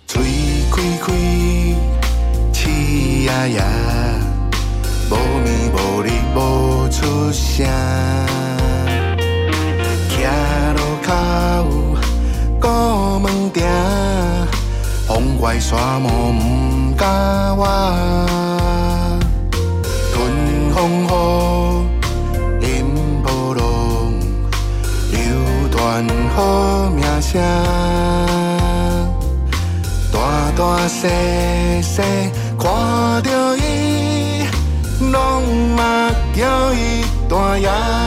[0.05, 0.21] 嘴
[0.71, 1.13] 开开，
[2.53, 3.63] 气呀呀，
[5.09, 6.05] 无暝无日
[6.35, 6.37] 无
[6.89, 7.65] 出声。
[10.09, 10.15] 徛
[10.75, 11.09] 路口，
[12.61, 13.55] 顾门埕。
[15.07, 17.05] 风怪山毛毋甲
[17.55, 17.65] 我，
[26.37, 27.41] 好名声。
[30.13, 31.07] 大大细
[31.81, 32.03] 细
[32.59, 34.45] 看着伊，
[35.11, 38.06] 拢嘛叫伊大爷。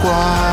[0.00, 0.47] 花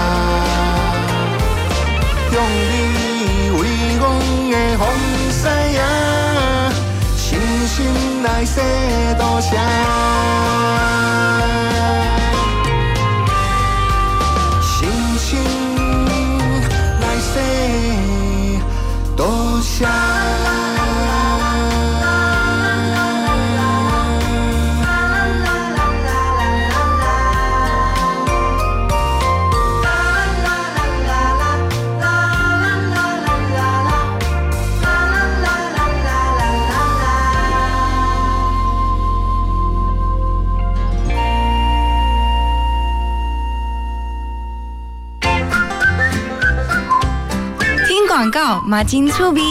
[48.67, 49.41] 马金粗逼。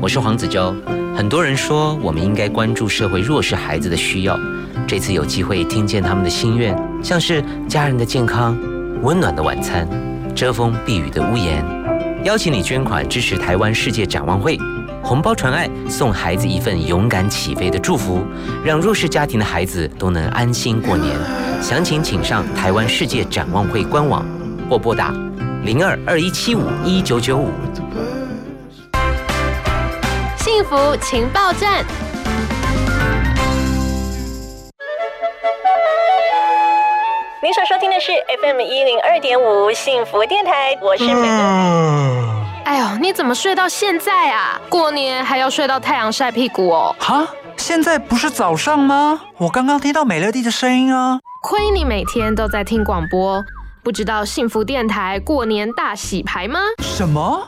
[0.00, 0.74] 我是黄子佼。
[1.14, 4.38] 很多人说我们应该关注社会弱势孩子的需要，
[4.86, 8.56] 这次有机会听见他们的心愿，像是家人的健康、
[9.02, 9.86] 温暖的晚餐、
[10.34, 11.62] 遮风避雨的屋檐。
[12.24, 14.58] 邀请你捐款支持台湾世界展望会，
[15.02, 18.24] 红包传爱，送孩子一份勇敢起飞的祝福，
[18.64, 21.14] 让弱势家庭的孩子都能安心过年。
[21.60, 24.24] 详情请上台湾世界展望会官网
[24.70, 25.14] 或拨打
[25.62, 27.48] 零二二一七五一九九五。
[30.36, 31.84] 幸福情报站。
[37.40, 38.10] 您所收听的是
[38.42, 41.28] FM 一零二点五幸福电台，我是美
[42.64, 44.60] 哎呦，你怎么睡到现在啊？
[44.68, 46.96] 过年还要睡到太阳晒屁股哦？
[46.98, 47.24] 哈，
[47.56, 49.20] 现在不是早上吗？
[49.38, 51.20] 我刚刚听到美乐蒂的声音啊。
[51.42, 53.44] 亏你每天都在听广播，
[53.84, 56.60] 不知道幸福电台过年大洗牌吗？
[56.78, 57.42] 什么？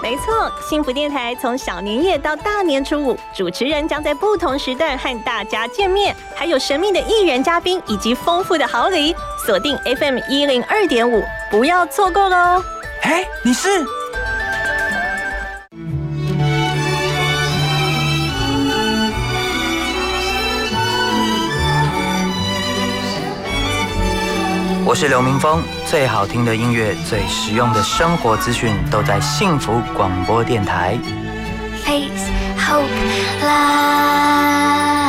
[0.00, 9.16] 没错，幸福电台从小年夜到大年初五，主持人将在不同时段和大家见面，还有神秘的艺人嘉宾以及丰富的好礼。
[9.44, 12.62] 锁定 FM 一零二点五，不要错过喽！
[13.02, 13.84] 哎，你是？
[24.94, 30.96] 我是刘明峰，最好听的音乐、最实用的生活资讯都在幸福广播电台。
[31.84, 32.86] Face Hope
[33.42, 35.03] Love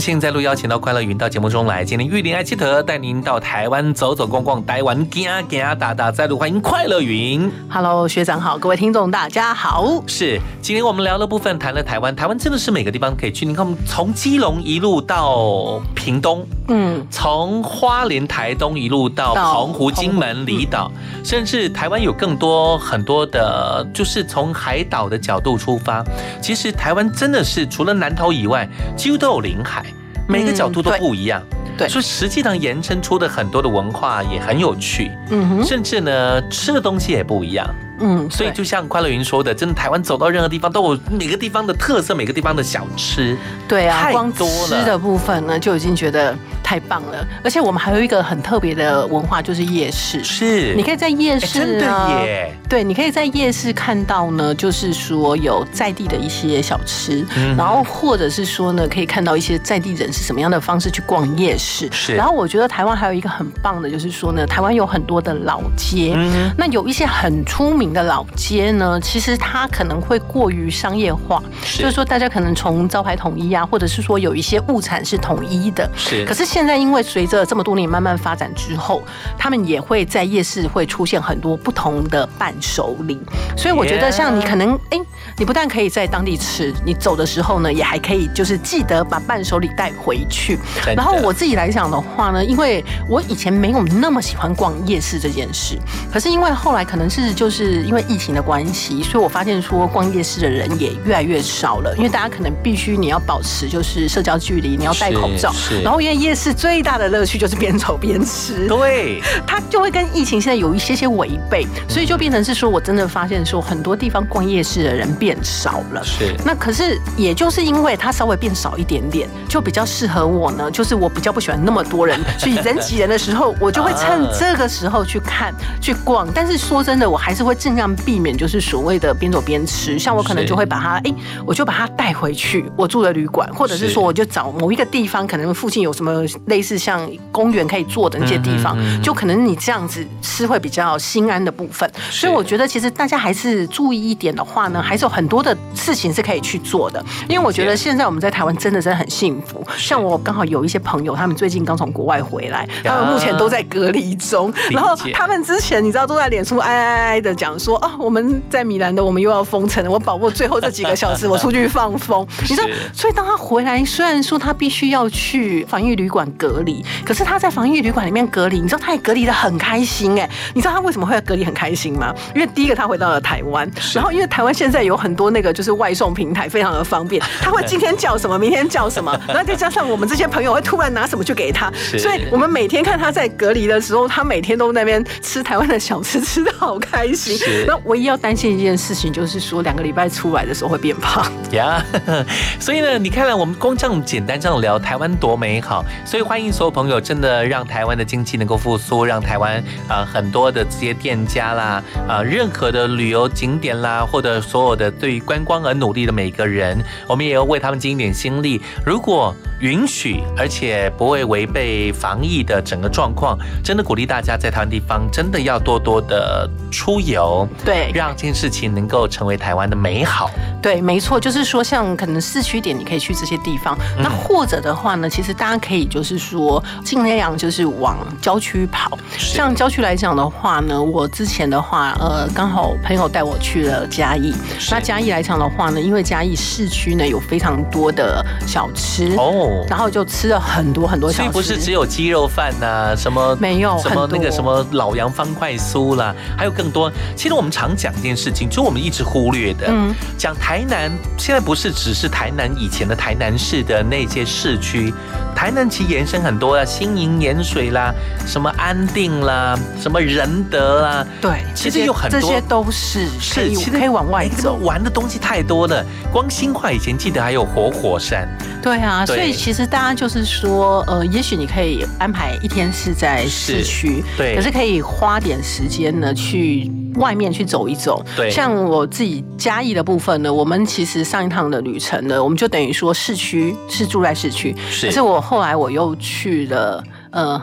[0.00, 7.52] 荣幸再度邀请到快乐云到节目中来，今天玉林爱奇特带您到台湾走走逛逛，台湾行行打打，再度欢迎快乐云。
[7.68, 10.02] Hello，学长好，各位听众大家好。
[10.06, 13.44] 是，今天我们聊的部分谈了台湾，台湾真的是每个地方可以去。
[13.44, 20.90] 你看，我们从基隆一路到屏东，嗯，从花莲、台东一路到到澎湖、金门、离岛，
[21.22, 26.02] 甚至台湾有更多很多的，就是从海岛的角度出发。
[26.40, 29.84] 其实台湾真的是除了南投以外，几乎都有临海，
[30.28, 31.42] 每个角度都不一样。
[31.78, 37.66] 对所以实际上延伸出的很多的文化也很有趣，嗯哼甚至呢吃的东西也不一样。
[38.00, 43.36] 嗯，所以就像快乐云说的，真的台湾走到任何地方都有每个地方的特色，每个地方的小吃。
[43.68, 47.26] 对啊，太光多了吃的部分呢就已经觉得太棒了。
[47.44, 50.24] 而且我们还有一个很特别的文化，就是夜市。
[50.24, 61.88] 是你可以在夜市哎真的呢耶对，你可以在夜市看到呢，就是说有在地的一些小吃，嗯然后或者是说呢，可以看到一些在地人是什么样的方式去逛夜市。
[61.92, 71.82] 是然后我觉得台湾还有一个很棒的，就是说呢，台湾有很多的老街，嗯那有一些很出名的老街呢，其实它可能会过于商业化，是。
[71.82, 76.24] 就是说大家可能从招牌统一啊，或者是说有一些物产是统一的，是。
[76.24, 79.02] 可是现现在因为随着这么多年慢慢发展之后，
[79.38, 83.18] 他们也会在夜市会出现很多不同的伴手礼，
[83.56, 85.00] 所以我觉得像你可能哎、
[85.38, 90.58] 你不但可以在当地吃，你走的时候呢，也还可以就是记得把伴手礼带回去。
[90.94, 95.78] 然后我自己来讲的话呢，因为我以前没有那么喜欢逛夜市这件事，
[96.12, 116.02] 可是因为后来可能是就是因为疫情的关系，所以我发现说逛夜市的人也越来越少了，因为大家可能必须你要保持就是社交距离，你要戴口罩是是，然后因为夜市最大的乐趣就是边走边吃，对，它就会跟疫情现在有一些些违背，所以就变成是说我真的发现说很多地方逛夜市的人变少了。
[116.04, 120.70] 是那可是也就是因为它稍微变少一点点，就比较适合我呢。
[120.70, 126.28] 就是我比较不喜欢那么多人，所以人挤人的时候，我就会趁 这个时候去看、去逛。
[126.32, 129.98] 但是说真的，我还是会尽量避免就是所谓的边走边吃。
[129.98, 131.14] 像我可能就会把它，哎、
[131.46, 141.90] 我就把它带回去我住的旅馆，或者是是说我就找某一个地方，可能附近有什么类似像公园可以坐的那些地方，嗯嗯嗯就可能你这样子吃会比较心安的部分。
[142.10, 147.04] 所以我觉得其实大家还是注意一点的话呢，还是有很多的事情是可以去做的。
[147.28, 149.66] 因为我觉得现在我们在台湾真的真的很幸福。
[149.76, 172.14] 像我刚好有一些朋友，他们最近刚从国外回来，他们目前都在隔离中，然后他们之前你知道都在脸书哀哀哀的讲说啊，我们在米兰的我们又要封城了，我把握最后这几个小时 我出去放风，你知道，所以当他回来，虽然说他必须要去防疫旅馆隔离，可是他在防疫旅馆里面隔离，你知道他也隔离的很开心哎、你知道他为什么会隔离很开心吗？
[172.34, 187.64] 因为第一个他回到了台湾，然后因为台湾现在有很多那个就是外送平台非常的方便， 他会今天叫什么，明天叫什么， 然后再加上我们这些朋友会突然拿什么去给他，所以我们每天看他在隔离的时候，他每天都在那边吃台湾的小吃，吃的好开心是。
[187.66, 191.30] 那唯一要担心一件事情就是说，两个礼拜出来的时候会变胖。
[191.52, 191.84] 呀
[192.60, 208.60] 所以呢，你看了我们光这样简单这样聊台湾多美好，所以欢迎所有朋友真的让台湾的经济能够复苏，让台湾啊、呃很多的这些店家啦啊、任何的旅游景点啦，或者所有的对于观光而努力的每个人，我们也要为他们尽一点心力。
[208.84, 217.29] 如果允许，而且不会违背防疫的整个状况，真的鼓励大家在台湾地方真的要多多的出游，
[217.64, 220.30] 对，让这件事情能够成为台湾的美好。
[220.62, 223.76] 对，没错，就是说，像可能市区点，你可以去这些地方。
[223.96, 228.98] 嗯那或者的话呢，其实大家可以就是说，尽量就是往郊区跑。
[229.16, 234.34] 像郊区来讲的话呢，我之前的话，呃，刚好朋友带我去了嘉义。
[234.70, 241.22] 那嘉义来讲的话呢，因为嘉义市区呢有非常多的小吃哦，然后就吃了很多很多小吃。
[241.22, 246.90] 所以不是只有鸡肉饭呐、什么没有什么那个什么老杨方块酥啦，还有更多。
[247.20, 254.90] 其实我们常讲一件事情，就我们一直忽略的，嗯讲台南现在不是只是台南以前的台南市的那些市区，
[255.36, 257.92] 台南其实延伸很多啊，新营盐水啦，
[258.26, 264.54] 什么安定啦，什么仁德啦，对，其实有很多这些都是是其实可以往外走。
[264.62, 265.84] 玩的东西太多了。
[266.10, 268.26] 光新化以前记得还有活火山，
[268.62, 278.04] 对啊，对所以其实大家就是说，呃，也许你可以安排一天是在市区，对可是可以花点时间呢去外面去走一走。
[278.16, 278.30] 对。
[278.30, 284.86] 像我自己嘉义的部分呢，我们其实上一趟的旅程呢，我们就等于说市区是住在市区，是。
[284.86, 287.40] 可是我后来我又去了呃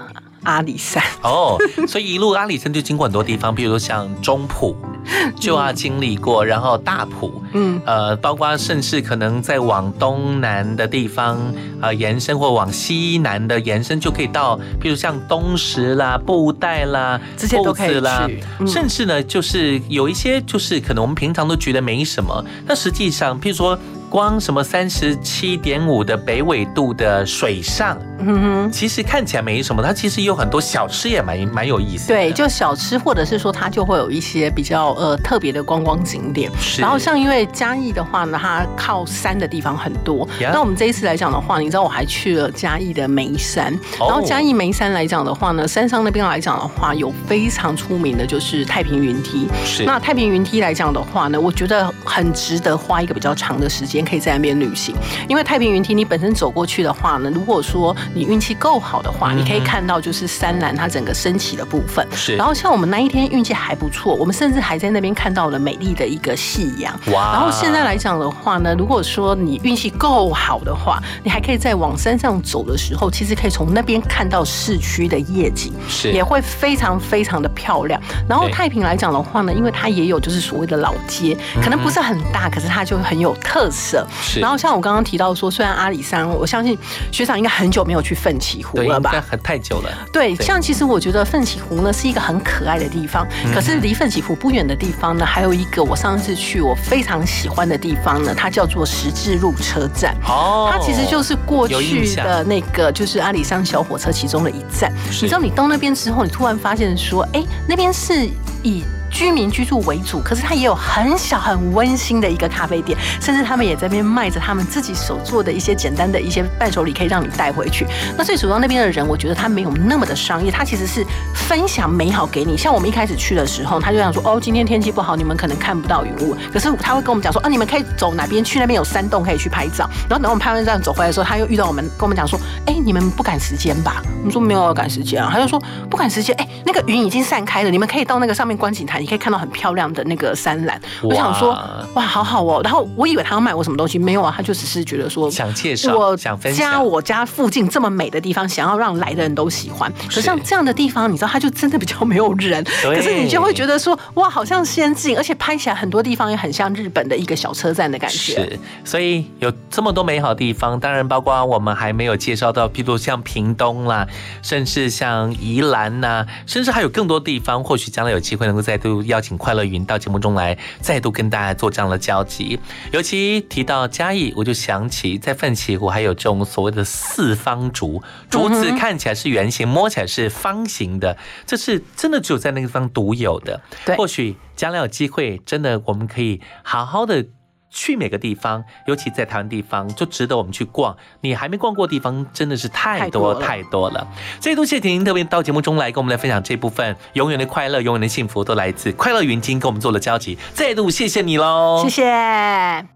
[0.47, 1.03] 阿里山。
[1.21, 4.75] 哦，所以一路阿里山就经过很多地方，比如说像中埔
[5.37, 11.37] 就要经历过，然后大埔，嗯，呃，包括甚至可能再往东南的地方
[11.81, 18.29] 呃延伸，或往西南的延伸，就可以到，比如像东石啦、布袋啦、这些都可以啦，
[18.59, 23.77] 嗯甚至呢，就是有一些就是可能我们平常都觉得没什么，但实际上，譬如说。
[24.09, 28.71] 光什么三十七点五的北纬度的水上，嗯哼。
[28.71, 32.15] 其实看起来没什么，它其实有很多小吃也蛮蛮有意思的。
[32.15, 36.51] 对，就小吃，或者是说它就会有一些比较呃特别的观光景点。
[36.59, 40.27] 是然后像因为嘉义的话呢，它靠山的地方很多。
[40.39, 43.73] 呀那我们这一次来讲的话，你知道我还去了嘉义的眉山。
[43.99, 49.47] 哦然后嘉义眉山来讲的话呢，山上那边来讲的话，有非常出名的就是太平云梯。
[49.65, 54.95] 是那太平云梯来讲的话呢，我觉得很值得花一个比较长的时间，可以在那边旅行。
[55.27, 62.05] 因为太平云梯你本身走过去的话呢，如果说你运气够好的话，你可以看到就是山岚它整个升起的部分。
[62.11, 66.93] 是然后像我们那一天运气还不错，我们甚至还在那边看到了美丽的一个夕阳。
[67.11, 78.01] 哇然后现在来讲的话呢，如果说你运气够好的话，你还可以在往山上走的时候，其实可以从那边看到市区的夜景，是也会非常非常的漂亮。
[78.27, 83.86] 然后太平来讲的话呢，因为它也有就是所谓的老街，可能不是很大，可是它就很有特色。
[84.21, 86.77] 是然后像我刚刚提到说，虽然阿里山，我相信
[87.11, 89.11] 学长应该很久没有有去奋起湖，了吧？
[89.27, 89.89] 很太久了。
[90.13, 100.15] 对，像其实我觉得奋起湖呢是一个很可爱的地方，嗯可是离奋起湖不远的地方呢，还有一个我上次去我非常喜欢的地方呢，它叫做十字路车站。
[100.27, 104.93] 哦它其实就是过去的那个就是阿里山小火车其中的一站。
[105.09, 108.29] 你知道你到那边之后，你突然发现说，哎，那边是
[108.61, 108.83] 以。
[109.17, 117.87] 居民居住为主，可是它也有很小很温馨的一个咖啡店，甚至他们也在那边卖着他们自己手做的一些简单的一些伴手礼，可以让你带回去。
[118.15, 121.03] 那最主要那边的人，我觉得他没有那么的商业，他其实是
[121.33, 122.55] 分享美好给你。
[122.55, 129.89] 像我们一开始去的时候，他就想说，哦，今天天气不好，你们可能看不到云雾，可是他会跟我们讲说，啊，你们可以走哪边去，那边有山洞可以去拍照。
[130.07, 133.99] 然后等我们拍完照走回来的时候，他又遇到我们，跟我们讲说，哎，你们不赶时间吧？
[134.19, 135.59] 我们说没有要赶时间啊，他就说
[135.89, 140.79] 不赶时间，哎，那个云已经散开了，你们可以到那个上面观景台，可以看到很漂亮的那个山岚。
[141.01, 141.57] 我想说，
[141.95, 142.61] 哇，好好哦。
[142.63, 149.91] 然后我以为他要卖我什么东西，没有啊，他就只是觉得说想介绍我想分享家我家附近这么美的地方，想要让来的人都喜欢。
[150.05, 158.33] 可是像这样的地方，你知道，它就真的比较没有人，可是你就会觉得说，哇，好像仙境，而且拍起来很多地方也很像日本的一个小车站的感觉。
[158.33, 164.07] 是，所以有这么多美好地方，当然包括我们还没有介绍到，譬如像屏东啦，
[164.41, 172.59] 甚至像宜兰呐、甚至还有更多地方，或许将来有机会能够再度邀请快乐云到节目中来，再度跟大家做这样的交集。
[172.91, 183.61] 尤其提到嘉义，我就想起在奋起湖还有这种所谓的四方竹，竹子看起来是圆形，摸起来是方形的，这是真的只有在那个地方独有的。
[183.85, 187.25] 对或许将来有机会，真的我们可以好好的。
[187.69, 190.95] 去每个地方，尤其在台湾地方，就值得我们去逛。
[191.21, 194.07] 你还没逛过地方，真的是太多太多了。
[194.39, 200.37] 这一度谢谢您特别到节目中来跟我们来分享这部分永远的快乐、永远的幸福，都来自快乐云金跟我们做了交集。
[200.53, 202.87] 再度谢谢你喽，谢谢。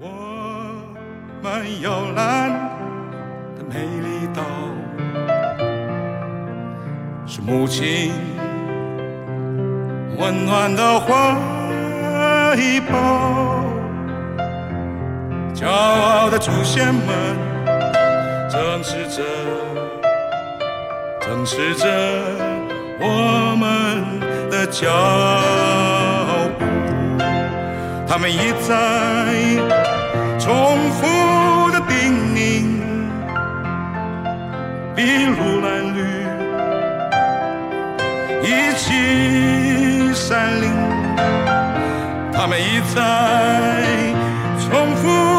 [0.00, 0.06] 我
[1.42, 2.50] 们摇篮
[3.56, 4.42] 的美丽岛，
[7.26, 8.12] 是母亲
[10.16, 11.36] 温暖的怀
[12.90, 13.63] 抱。
[15.54, 17.14] 骄傲的祖先们，
[18.50, 19.22] 正视着，
[21.20, 21.86] 正视着
[22.98, 24.90] 我们的脚
[26.58, 26.64] 步，
[28.06, 28.74] 他们一再
[30.40, 32.82] 重复的叮咛，
[34.96, 36.02] 筚路蓝缕，
[38.42, 40.72] 一起山林，
[42.32, 43.00] 他们一再
[44.58, 45.33] 重复。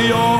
[0.00, 0.37] 我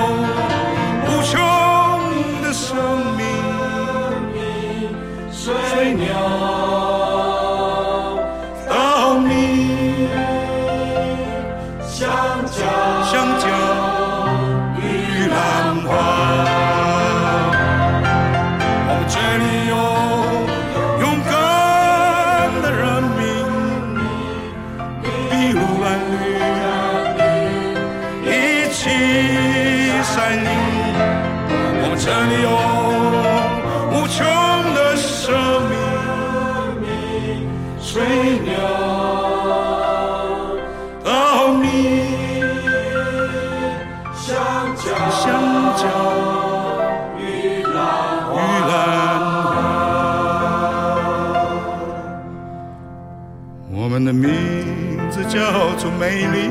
[55.99, 56.49] 美丽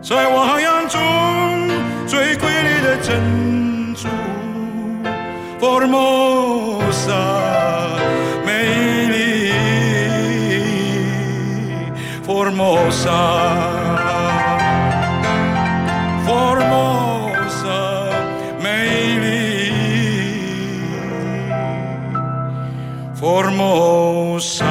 [0.00, 1.00] 在汪洋中
[2.06, 4.06] 最瑰丽的珍珠
[5.58, 7.24] formosa
[8.46, 8.52] 美
[9.08, 9.52] 丽
[12.24, 13.10] formosa
[16.28, 17.78] formosa
[18.62, 19.72] 美丽
[23.20, 24.65] formosa